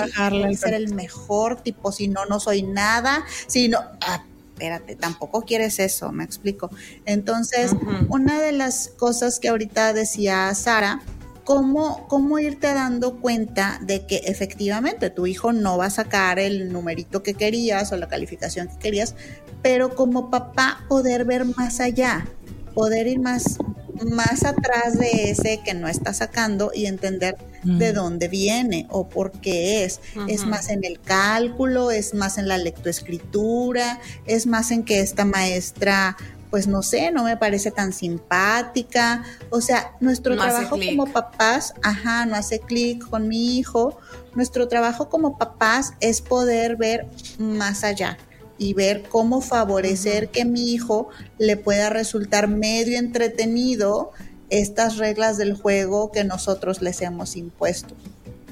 [0.49, 5.41] y ser el mejor tipo, si no, no soy nada, si no, ah, espérate, tampoco
[5.41, 6.69] quieres eso, me explico.
[7.05, 7.75] Entonces,
[8.07, 11.01] una de las cosas que ahorita decía Sara,
[11.43, 16.71] cómo, cómo irte dando cuenta de que efectivamente tu hijo no va a sacar el
[16.71, 19.15] numerito que querías o la calificación que querías,
[19.61, 22.25] pero como papá poder ver más allá,
[22.73, 23.57] poder ir más,
[24.03, 29.31] más atrás de ese que no está sacando y entender de dónde viene o por
[29.31, 30.01] qué es.
[30.27, 35.25] Es más en el cálculo, es más en la lectoescritura, es más en que esta
[35.25, 36.17] maestra
[36.51, 39.25] pues no sé, no me parece tan simpática.
[39.49, 43.99] O sea, nuestro trabajo como papás, ajá, no hace clic con mi hijo.
[44.35, 47.07] Nuestro trabajo como papás es poder ver
[47.39, 48.17] más allá
[48.57, 54.11] y ver cómo favorecer que mi hijo le pueda resultar medio entretenido
[54.49, 57.95] estas reglas del juego que nosotros les hemos impuesto.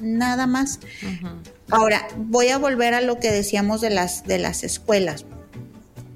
[0.00, 0.80] Nada más.
[1.70, 5.24] Ahora, voy a volver a lo que decíamos de las, de las escuelas.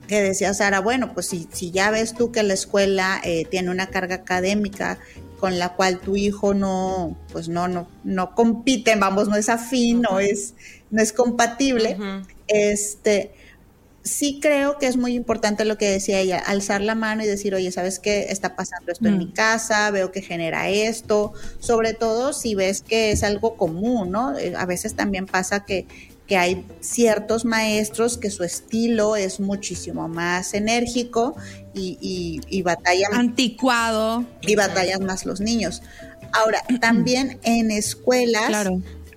[0.06, 3.70] Que decía Sara, bueno, pues si, si ya ves tú que la escuela eh, tiene
[3.70, 4.98] una carga académica
[5.38, 10.02] con la cual tu hijo no, pues no, no, no compite, vamos, no es afín,
[10.02, 10.54] no es,
[10.90, 11.96] no es compatible,
[12.48, 13.32] este,
[14.08, 17.54] sí creo que es muy importante lo que decía ella, alzar la mano y decir,
[17.54, 18.26] oye, ¿sabes qué?
[18.30, 19.32] Está pasando esto en mi mm.
[19.32, 24.36] casa, veo que genera esto, sobre todo si ves que es algo común, ¿no?
[24.38, 25.86] Eh, a veces también pasa que
[26.28, 31.34] que hay ciertos maestros que su estilo es muchísimo más enérgico
[31.72, 33.14] y, y, batallan.
[33.14, 34.26] Anticuado.
[34.42, 35.82] Y batallan más los niños.
[36.32, 38.68] Ahora, también en escuelas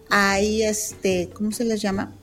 [0.09, 2.13] hay este, ¿cómo se les llama?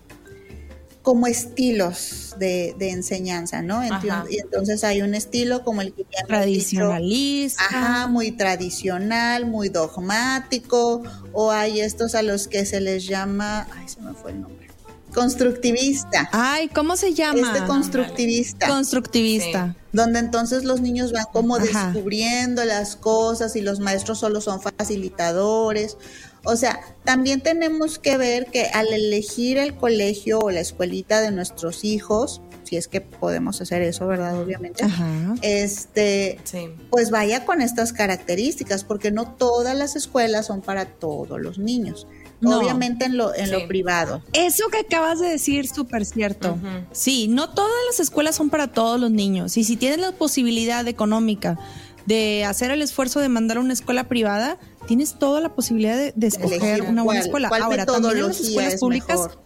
[1.09, 3.81] Como estilos de, de enseñanza, ¿no?
[3.81, 4.27] Ajá.
[4.29, 7.63] Y entonces hay un estilo como el que ya dicho, Tradicionalista.
[7.65, 11.03] Ajá, muy tradicional, muy dogmático,
[11.33, 14.69] o hay estos a los que se les llama, ay, se me fue el nombre,
[15.15, 16.29] constructivista.
[16.31, 17.55] Ay, ¿cómo se llama?
[17.55, 18.69] Este constructivista.
[18.69, 19.77] Constructivista.
[19.93, 21.87] donde entonces los niños van como Ajá.
[21.93, 25.97] descubriendo las cosas y los maestros solo son facilitadores.
[26.45, 31.31] O sea, también tenemos que ver que al elegir el colegio o la escuelita de
[31.31, 34.41] nuestros hijos, si es que podemos hacer eso, ¿verdad?
[34.41, 34.85] Obviamente.
[34.85, 35.35] Ajá.
[35.43, 36.69] Este, Sí.
[36.91, 42.07] pues vaya con estas características, porque no todas las escuelas son para todos los niños.
[42.41, 42.59] No.
[42.59, 43.53] Obviamente en lo, en Sí.
[43.53, 44.23] lo privado.
[44.33, 46.57] Eso que acabas de decir, súper cierto.
[46.93, 49.57] Sí, no todas las escuelas son para todos los niños.
[49.57, 51.59] Y si tienes la posibilidad económica
[52.07, 54.57] de hacer el esfuerzo de mandar a una escuela privada,
[54.89, 57.49] tienes toda la posibilidad de, de escoger Elegir una buena cuál- escuela.
[57.51, 59.39] cuál Ahora, también en las escuelas es públicas, mejor.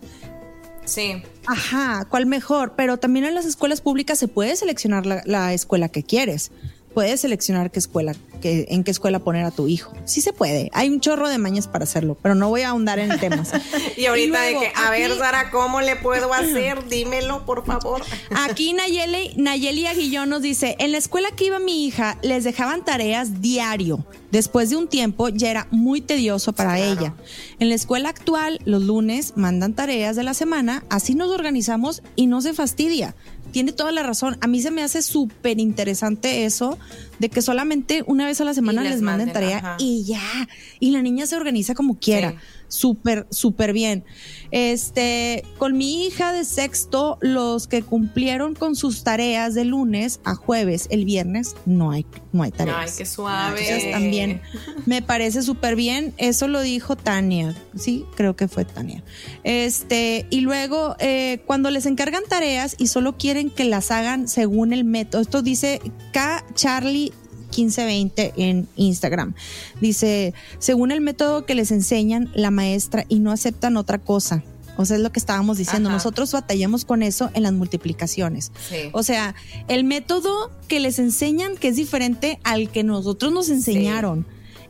[0.87, 1.23] Sí.
[1.47, 2.73] ajá, ¿cuál mejor?
[2.77, 6.51] Pero también en las escuelas públicas se puede seleccionar la, la escuela que quieres.
[6.95, 9.93] Puedes seleccionar qué escuela, qué, en qué escuela poner a tu hijo.
[10.05, 10.71] Sí se puede.
[10.75, 13.53] Hay un chorro de mañas para hacerlo, pero no voy a ahondar en temas.
[13.97, 16.89] Y ahorita luego, de que, a ver, Sara, ¿cómo le puedo hacer?
[16.89, 18.03] Dímelo, por favor.
[18.35, 22.85] Aquí Nayeli, Nayeli Aguillón nos dice, en la escuela que iba mi hija les dejaban
[22.85, 24.05] tareas diario.
[24.31, 27.15] Después de un tiempo ya era muy tedioso para ella.
[27.59, 32.27] En la escuela actual, los lunes mandan tareas de la semana, así nos organizamos y
[32.29, 33.15] no se fastidia.
[33.53, 34.37] Tiene toda la razón.
[34.41, 36.79] A mí se me hace súper interesante eso
[37.19, 39.77] de que solamente una vez a la semana les les manden manden, tarea ajá.
[39.79, 40.49] y ya.
[40.81, 42.37] Y la niña se organiza como quiera Sí.
[42.73, 44.05] Súper, súper bien.
[44.51, 50.35] Este, con mi hija de sexto, los que cumplieron con sus tareas de lunes a
[50.35, 52.77] jueves, el viernes, no hay, no hay tareas.
[52.79, 53.61] Ay, qué suave.
[53.61, 54.43] Entonces también
[54.87, 56.15] me parece súper bien.
[56.17, 57.55] Eso lo dijo Tania.
[57.77, 59.03] Sí, creo que fue Tania.
[59.45, 64.73] Este, y luego, eh, cuando les encargan tareas y solo quieren que las hagan según
[64.73, 65.81] el método, esto dice
[66.13, 66.45] K.
[66.55, 67.13] Charlie
[67.57, 69.35] 1520 en Instagram.
[69.81, 74.43] Dice, según el método que les enseñan la maestra y no aceptan otra cosa.
[74.77, 75.89] O sea, es lo que estábamos diciendo.
[75.89, 75.97] Ajá.
[75.97, 78.53] Nosotros batallamos con eso en las multiplicaciones.
[78.69, 78.89] Sí.
[78.93, 79.35] O sea,
[79.69, 84.27] el método que les enseñan que es diferente al que nosotros nos enseñaron.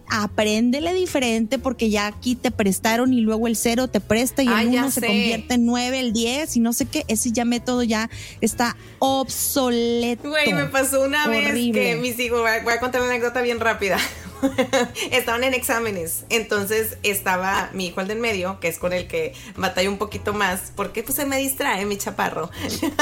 [0.08, 4.62] Apréndele diferente porque ya aquí te prestaron y luego el cero te presta y Ah,
[4.62, 5.06] el ya uno se sé.
[5.06, 7.04] convierte en nueve, el diez y no sé qué.
[7.08, 10.28] Ese ya método ya está obsoleto.
[10.28, 11.80] Güey, me pasó una Horrible.
[11.80, 13.98] vez que mis hijos, voy a, contar una anécdota bien rápida.
[15.12, 19.34] Estaban en exámenes, entonces estaba mi hijo el del medio, que es con el que
[19.56, 22.50] batalla un poquito más, porque pues se me distrae mi chaparro.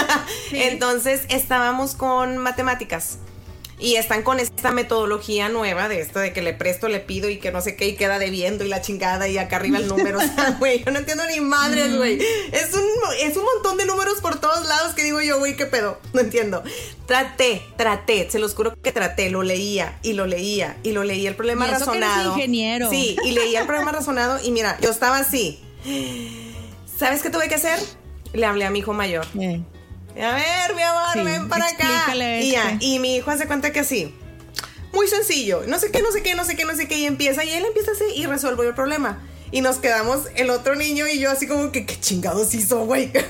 [0.52, 3.18] Entonces estábamos con matemáticas.
[3.80, 7.38] Y están con esta metodología nueva de esto de que le presto, le pido y
[7.38, 10.18] que no sé qué y queda debiendo y la chingada y acá arriba el número.
[10.18, 12.18] O sea, güey, yo no entiendo ni madres, güey.
[12.52, 12.82] Es un,
[13.20, 15.98] es un montón de números por todos lados que digo yo, güey, qué pedo.
[16.12, 16.62] No entiendo.
[17.06, 21.30] Traté, traté, se los juro que traté, lo leía y lo leía y lo leía
[21.30, 22.36] el problema Y eso que eres razonado.
[22.36, 22.90] ingeniero.
[22.90, 25.58] Sí, y leía el problema razonado y mira, yo estaba así.
[26.98, 27.78] ¿Sabes qué tuve que hacer?
[28.34, 29.26] Le hablé a mi hijo mayor.
[29.40, 29.60] Eh,
[30.22, 32.14] A ver, mi amor, Sí, ven para acá.
[32.14, 34.14] Y ya, y mi hijo hace cuenta que así.
[34.92, 35.62] Muy sencillo.
[35.66, 36.98] No sé qué, no sé qué, no sé qué, no sé qué.
[36.98, 39.22] Y empieza, y él empieza así y resuelve el problema.
[39.52, 43.12] Y nos quedamos el otro niño y yo así como que, ¿qué chingados hizo, güey?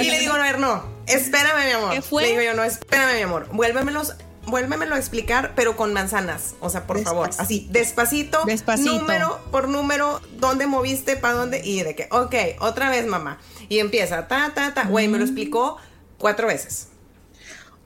[0.00, 1.94] Y le digo, a ver, no, espérame, mi amor.
[1.94, 2.22] ¿Qué fue?
[2.22, 3.48] Le digo yo, no, espérame, mi amor.
[3.52, 4.14] Vuélvemelos,
[4.46, 6.54] vuélvemelo a explicar, pero con manzanas.
[6.60, 8.44] O sea, por favor, así, despacito.
[8.46, 8.92] Despacito.
[8.98, 11.60] Número por número, dónde moviste, para dónde.
[11.64, 13.38] Y de que, ok, otra vez, mamá.
[13.68, 14.84] Y empieza, ta, ta, ta.
[14.84, 15.76] Güey, me lo explicó
[16.18, 16.88] cuatro veces.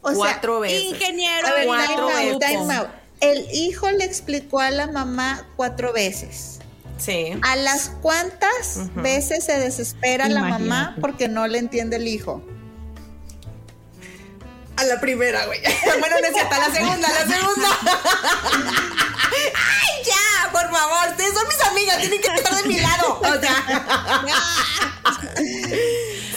[0.02, 0.82] O sea, cuatro veces.
[0.84, 2.58] ingeniero, A ver, Cuatro time out, veces.
[2.58, 2.88] time out.
[3.20, 6.58] El hijo le explicó a la mamá cuatro veces.
[6.96, 7.32] Sí.
[7.42, 12.42] ¿A las cuántas veces se desespera la mamá porque no le entiende el hijo?
[14.80, 15.60] A la primera, güey.
[16.00, 17.68] bueno, no es cierto, a la segunda, a la segunda.
[19.54, 20.50] ¡Ay, ya!
[20.52, 23.20] Por favor, ustedes son mis amigas, tienen que estar de mi lado.
[23.20, 24.24] O sea.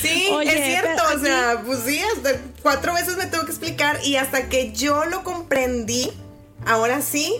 [0.01, 1.03] sí, Oye, es cierto.
[1.15, 2.31] O sea, pues sí, hasta
[2.61, 6.11] cuatro veces me tuvo que explicar y hasta que yo lo comprendí,
[6.65, 7.35] ahora sí,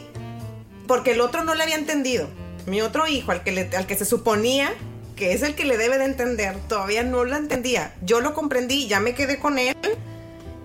[0.87, 2.29] porque el otro no le había entendido.
[2.65, 4.73] Mi otro hijo, al que, le- al que se suponía
[5.17, 7.93] que es el que le debe de entender, todavía no lo entendía.
[8.01, 9.75] Yo lo comprendí, ya me quedé con él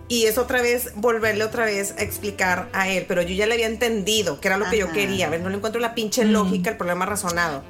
[0.09, 3.55] y es otra vez volverle otra vez a explicar a él, pero yo ya le
[3.55, 5.27] había entendido que era lo que yo quería.
[5.27, 7.63] A ver, no le encuentro la pinche lógica, el problema razonado.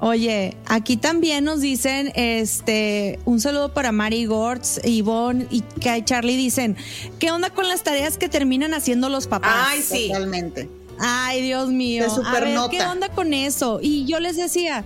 [0.00, 6.36] Oye, aquí también nos dicen, este, un saludo para Mari Gortz, Ivonne y Kai Charlie
[6.36, 6.76] dicen,
[7.20, 9.68] ¿qué onda con las tareas que terminan haciendo los papás?
[9.68, 10.08] Ay, sí.
[10.08, 10.68] Totalmente.
[10.98, 12.06] Ay, Dios mío.
[12.24, 12.58] A ver.
[12.68, 13.78] ¿qué onda con eso?
[13.80, 14.84] Y yo les decía,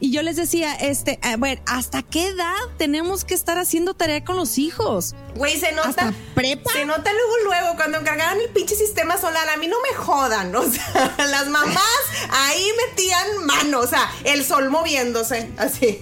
[0.00, 4.24] y yo les decía, este, a ver, ¿hasta qué edad tenemos que estar haciendo tarea
[4.24, 5.14] con los hijos?
[5.34, 5.88] Güey, se nota.
[5.88, 6.70] ¿Hasta prepa?
[6.72, 9.48] Se nota luego, luego, cuando encargaban el pinche sistema solar.
[9.48, 10.54] A mí no me jodan.
[10.58, 11.78] O sea, las mamás
[12.30, 13.80] ahí metían mano.
[13.80, 15.50] O sea, el sol moviéndose.
[15.56, 16.00] Así.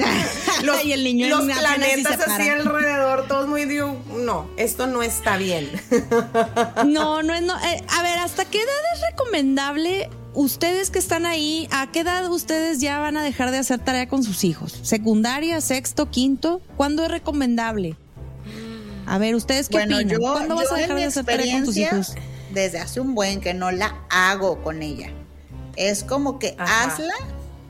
[0.62, 2.34] los, Y el niño los apenas si planetas para.
[2.36, 3.64] así alrededor, todos muy.
[3.64, 5.70] Digo, no, esto no está bien.
[6.86, 7.42] No, no es.
[7.42, 10.08] No, eh, a ver, ¿hasta qué edad es recomendable?
[10.34, 14.08] Ustedes que están ahí, ¿a qué edad ustedes ya van a dejar de hacer tarea
[14.08, 14.78] con sus hijos?
[14.82, 16.60] ¿Secundaria, sexto, quinto?
[16.76, 17.96] ¿Cuándo es recomendable?
[19.06, 20.12] A ver, ¿ustedes qué Bueno, opinan?
[20.12, 22.14] yo, ¿Cuándo vas a dejar de hacer tarea con tus hijos?
[22.52, 25.10] desde hace un buen que no la hago con ella.
[25.76, 26.84] Es como que Ajá.
[26.84, 27.14] hazla.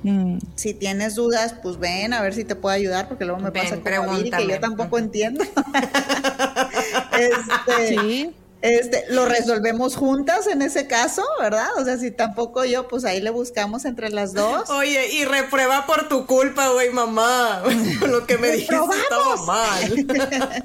[0.04, 0.38] Mm.
[0.54, 3.64] Si tienes dudas, pues ven a ver si te puedo ayudar, porque luego me Ven,
[3.64, 5.42] pasa como a Viri, que yo tampoco entiendo.
[7.12, 8.30] este, Sí.
[8.60, 11.68] Este, lo resolvemos juntas en ese caso, ¿verdad?
[11.78, 14.68] O sea, si tampoco yo, pues ahí le buscamos entre las dos.
[14.70, 17.62] Oye, y reprueba por tu culpa, güey, mamá.
[18.08, 20.06] Lo que me dijiste estaba mal.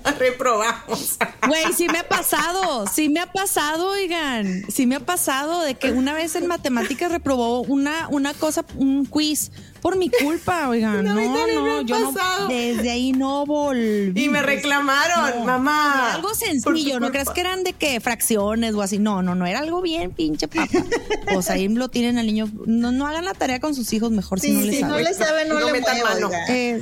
[0.20, 1.18] Reprobamos.
[1.48, 5.76] Güey, sí me ha pasado, sí me ha pasado, oigan, sí me ha pasado de
[5.76, 9.52] que una vez en matemáticas reprobó una, una cosa, un quiz
[9.84, 11.04] por mi culpa, oigan.
[11.14, 14.14] No, no, yo no, desde ahí no volví.
[14.24, 15.46] Y me reclamaron, No.
[15.46, 16.14] mamá.
[16.14, 18.98] Algo sencillo, no crees que eran de que fracciones o así.
[18.98, 20.70] No, no, no, era algo bien pinche papa.
[21.34, 22.50] Pues ahí lo tienen al niño.
[22.66, 25.04] No, no hagan la tarea con sus hijos mejor si no les si no saben.
[25.04, 26.30] le sabe, no, No le metan mano.
[26.50, 26.82] Eh,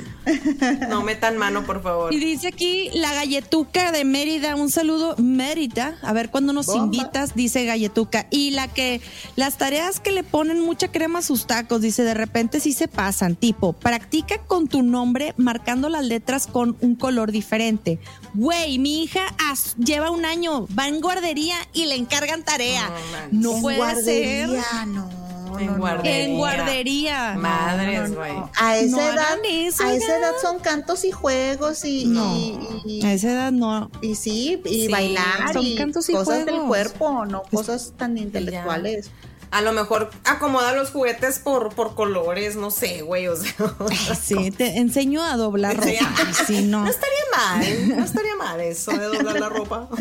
[0.88, 2.12] No metan mano, por favor.
[2.14, 6.84] y dice aquí la galletuca de Mérida, un saludo Mérida, a ver cuándo nos Bomba.
[6.84, 8.26] invitas, dice galletuca.
[8.30, 9.00] Y la que,
[9.36, 12.88] las tareas que le ponen mucha crema a sus tacos, dice, de repente sí se
[12.92, 17.98] pasan, tipo, practica con tu nombre marcando las letras con un color diferente.
[18.34, 22.90] Güey, mi hija as- lleva un año, va en guardería y le encargan tarea.
[23.32, 23.52] No.
[23.52, 24.48] No, En puede ser.
[24.48, 25.22] guardería, no.
[25.58, 25.78] En no, no.
[25.80, 26.24] guardería.
[26.24, 27.34] En guardería.
[27.38, 28.32] Madres, no, güey.
[28.32, 28.50] no.
[28.58, 32.58] A esa No edad, eso, a esa edad son cantos y juegos y, No, y,
[32.86, 33.90] y- a esa edad no.
[34.00, 38.16] y sí, y Sí, bailar son y cantos y cosas del cuerpo, no cosas tan
[38.16, 39.10] intelectuales.
[39.52, 43.28] A lo mejor acomoda los juguetes por, por colores, no sé, güey.
[43.28, 43.54] O sea,
[44.20, 45.88] Sí, te enseño a doblar ropa.
[45.88, 46.44] Sí.
[46.46, 46.84] Sí, no.
[46.84, 47.88] no estaría mal.
[47.98, 49.88] No estaría mal eso de doblar la ropa.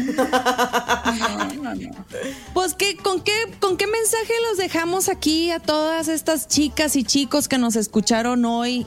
[2.54, 7.04] Pues ¿qué, con qué con qué mensaje los dejamos aquí a todas estas chicas y
[7.04, 8.86] chicos que nos escucharon hoy,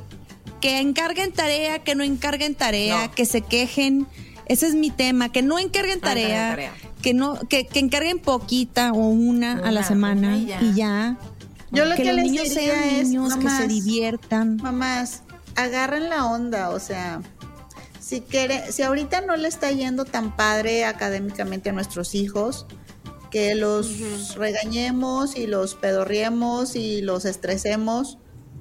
[0.61, 3.15] que encarguen tarea, que no encarguen tarea, No.
[3.15, 4.07] que se quejen.
[4.47, 6.73] Ese es mi tema, que no encarguen No encarguen tarea, tarea.
[7.05, 10.63] Que no que, que encarguen poquita o una, a la semana y ya.
[10.63, 11.19] y ya.
[11.71, 14.57] Yo lo que, los les niños diría sean es, niños, que se diviertan.
[14.57, 15.23] mamás,
[15.55, 17.21] agarren la onda, o sea,
[18.01, 22.67] si quiere, si ahorita no le está yendo tan padre académicamente a nuestros hijos,
[23.31, 28.17] que los regañemos y los pedorriemos y los estresemos,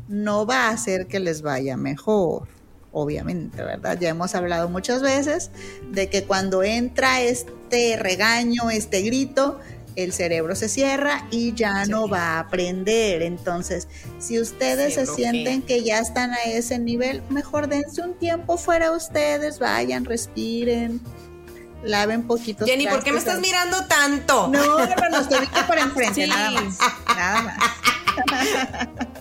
[0.10, 2.50] no va a hacer que les vaya mejor.
[2.96, 3.98] Obviamente, ¿verdad?
[4.00, 5.50] Ya hemos hablado muchas veces
[5.92, 9.60] de que cuando entra este regaño, este grito,
[9.96, 13.24] el cerebro se cierra y ya no va a aprender.
[13.24, 13.88] Entonces,
[14.20, 18.92] si ustedes Se sienten que ya están a ese nivel, mejor dense un tiempo fuera
[18.92, 21.02] ustedes, vayan, respiren,
[21.84, 22.68] laven poquitos.
[22.68, 24.50] Jenny, ¿por qué me estás mirando tanto?
[24.50, 26.30] no, no, no, estoy para enfrente, Sí.
[26.30, 26.78] nada más.
[27.16, 27.58] Nada más.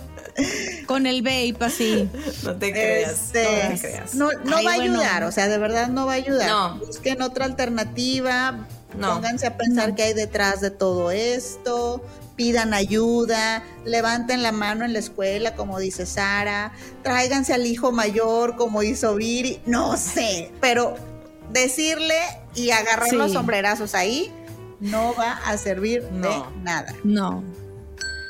[0.93, 2.07] Con el vape así.
[2.43, 3.11] No te creas.
[3.11, 4.13] Este, no te creas.
[4.15, 4.99] no, no Ay, va a bueno.
[4.99, 6.47] ayudar, o sea, de verdad no va a ayudar.
[6.49, 6.75] No.
[6.85, 8.67] Busquen otra alternativa,
[8.97, 9.13] No.
[9.15, 12.03] pónganse a pensar qué hay detrás de todo esto,
[12.35, 16.71] pidan ayuda, levanten la mano en la escuela, como dice Sara,
[17.01, 20.95] tráiganse al hijo mayor, como hizo Viri, no sé, pero
[21.51, 22.15] decirle
[22.55, 23.15] y agarrar Sí.
[23.15, 24.31] los sombrerazos ahí
[24.79, 26.29] no va a servir No.
[26.29, 26.93] de nada.
[27.03, 27.43] No.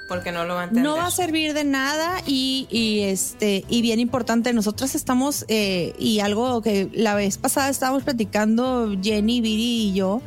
[0.08, 0.84] Porque no lo va a entender.
[0.84, 5.94] No va a servir de nada y, y, este y bien importante, nosotras estamos eh,
[5.98, 10.22] y algo que la vez pasada estábamos platicando Jenny, Viri y yo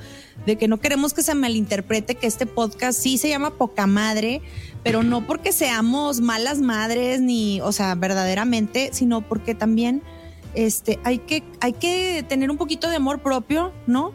[0.44, 4.42] de que no queremos que se malinterprete que este podcast sí se llama Poca Madre,
[4.82, 10.02] pero no porque seamos malas madres ni, o sea, verdaderamente, sino porque también
[10.54, 14.12] este hay que hay que tener un poquito de amor propio, ¿no?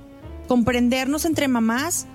[0.48, 2.08] Comprendernos entre mamás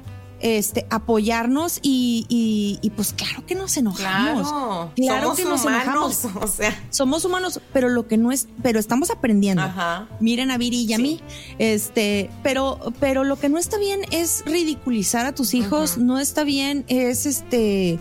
[0.46, 4.48] este, apoyarnos y, y, y, pues claro que nos enojamos.
[4.48, 6.24] Claro, Claro somos que nos humanos, enojamos.
[6.42, 6.86] o sea.
[6.90, 9.62] Somos humanos, pero lo que no es, pero estamos aprendiendo.
[9.62, 10.08] Ajá.
[10.20, 11.02] Miren a Viri y a Sí.
[11.02, 11.20] mí.
[11.58, 16.44] Este, pero, pero lo que no está bien es ridiculizar a tus hijos, no está
[16.44, 17.98] bien es este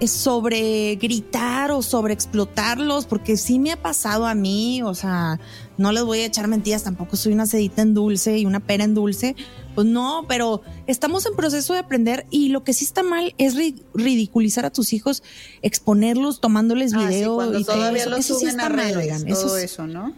[0.00, 5.38] eh, sobre gritar o sobre explotarlos, porque sí me ha pasado a mí, o sea,
[5.76, 8.84] no les voy a echar mentiras, tampoco soy una sedita en dulce y una pera
[8.84, 9.34] en dulce,
[9.74, 13.54] pues no, pero estamos en proceso de aprender y lo que sí está mal es
[13.94, 15.22] ridiculizar a tus hijos,
[15.62, 18.38] exponerlos, tomándoles ah, video y todavía todo eso.
[18.38, 20.14] suben a redes, todo eso, ¿no?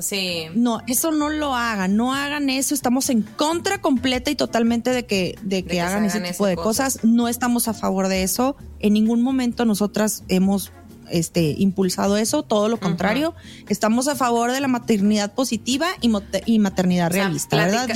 [0.00, 0.44] Sí.
[0.54, 2.74] No, eso no lo hagan, no hagan eso.
[2.74, 7.00] Estamos en contra completa y totalmente de que, de que, hagan ese tipo de cosas.
[7.02, 8.56] No estamos a favor de eso.
[8.78, 10.72] En ningún momento nosotras hemos
[11.10, 13.34] este, impulsado eso, todo lo contrario.
[13.68, 16.10] Estamos a favor de la maternidad positiva y,
[16.46, 17.88] y maternidad realista, ¿verdad,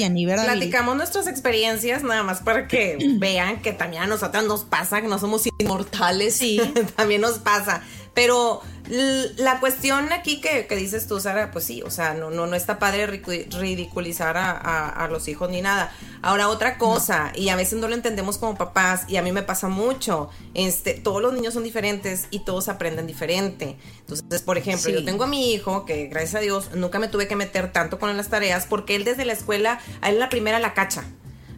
[0.45, 5.09] Platicamos nuestras experiencias nada más para que vean que también a nosotras nos pasa, que
[5.09, 6.37] no somos inmortales.
[6.37, 6.61] Sí.
[6.97, 7.83] también nos pasa.
[8.15, 12.55] Pero la cuestión aquí que, dices tú, Sara, pues sí, o sea, no, no, no
[12.55, 15.91] está padre ridiculizar a, los hijos ni nada.
[16.21, 19.43] Ahora, otra cosa, y a veces no lo entendemos como papás, y a mí me
[19.43, 23.79] pasa mucho, este, todos los niños son diferentes y todos aprenden diferente.
[24.01, 27.27] Entonces, por ejemplo, yo tengo a mi hijo, que gracias a Dios nunca me tuve
[27.27, 30.59] que meter tanto con las tareas, porque él desde la escuela, a él la primera
[30.59, 31.05] la cacha.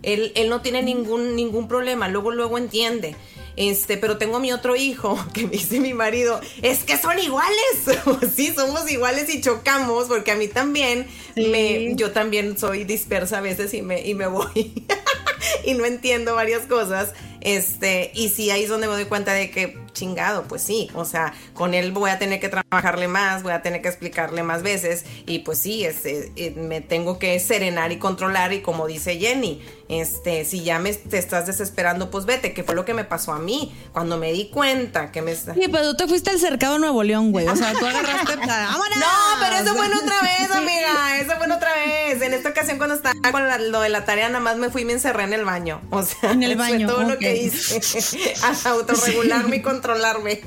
[0.03, 3.17] Él, él no tiene ningún, ningún problema, luego, luego entiende.
[3.57, 7.55] Este, pero tengo mi otro hijo que me dice mi marido, es que son iguales.
[8.35, 13.41] sí, somos iguales y chocamos, porque a mí también, me, yo también soy dispersa a
[13.41, 14.85] veces y me, y me voy
[15.65, 17.13] y no entiendo varias cosas.
[17.41, 21.05] Este, y sí, ahí es donde me doy cuenta de que chingado, pues sí, o
[21.05, 24.63] sea, con él voy a tener que trabajarle más, voy a tener que explicarle más
[24.63, 29.63] veces y pues sí, este, me tengo que serenar y controlar y como dice Jenny,
[29.89, 33.33] este, si ya me te estás desesperando, pues vete, que fue lo que me pasó
[33.33, 35.35] a mí cuando me di cuenta que me...
[35.35, 38.37] Sí, pero tú te fuiste al cercado Nuevo León, güey, o sea, tú agarraste...
[38.47, 38.99] ¡Vámonos!
[38.99, 42.23] No, pero eso fue otra vez, amiga, eso fue otra vez.
[42.23, 44.85] En esta ocasión cuando estaba con lo de la tarea, nada más me fui y
[44.85, 47.81] me encerré en el baño, o sea, en el baño, todo lo que hice,
[48.43, 50.41] a autorregularme y controlarme.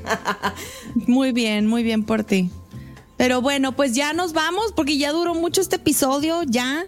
[1.05, 2.49] muy bien, muy bien por ti.
[3.17, 6.85] Pero bueno, pues ya nos vamos porque ya duró mucho este episodio, ya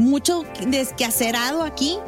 [0.00, 1.98] mucho desquacerado aquí.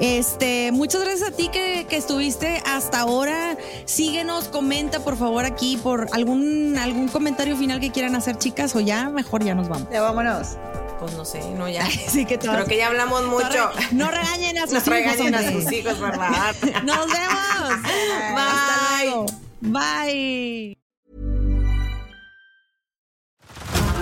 [0.00, 3.56] Este, muchas gracias a ti que, estuviste hasta ahora.
[3.84, 8.80] Síguenos, comenta por favor aquí por algún, algún comentario final que quieran hacer, chicas, o
[8.80, 9.88] ya mejor ya nos vamos.
[9.92, 10.56] Ya vámonos.
[10.98, 11.86] Pues no sé, no ya.
[12.08, 13.70] sí, que Creo que ya hablamos mucho.
[13.92, 14.86] No regañen a sus hijos.
[14.86, 16.54] No regañen a sus hijos, ¿verdad?
[16.84, 17.82] Nos vemos.
[18.34, 19.26] Bye.
[19.60, 20.81] Bye.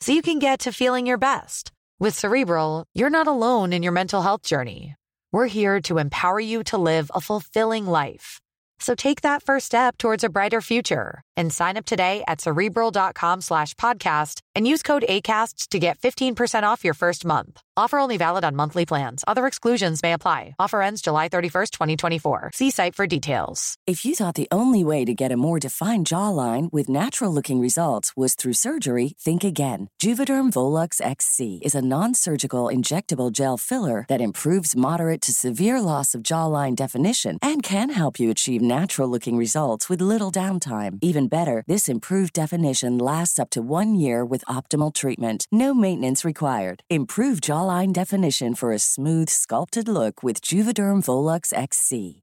[0.00, 1.72] so you can get to feeling your best.
[1.98, 4.96] With Cerebral, you're not alone in your mental health journey.
[5.32, 8.40] We're here to empower you to live a fulfilling life.
[8.78, 13.40] So take that first step towards a brighter future and sign up today at cerebral.com
[13.40, 17.60] slash podcast and use code ACasts to get 15% off your first month.
[17.80, 19.24] Offer only valid on monthly plans.
[19.26, 20.54] Other exclusions may apply.
[20.58, 22.50] Offer ends July 31st, 2024.
[22.52, 23.74] See site for details.
[23.86, 27.58] If you thought the only way to get a more defined jawline with natural looking
[27.58, 29.88] results was through surgery, think again.
[30.02, 35.80] Juvederm Volux XC is a non surgical injectable gel filler that improves moderate to severe
[35.80, 40.98] loss of jawline definition and can help you achieve natural looking results with little downtime.
[41.00, 45.46] Even better, this improved definition lasts up to one year with optimal treatment.
[45.50, 46.84] No maintenance required.
[46.88, 52.22] Improve jawline definition for a smooth, sculpted look with Juvederm Volux XC.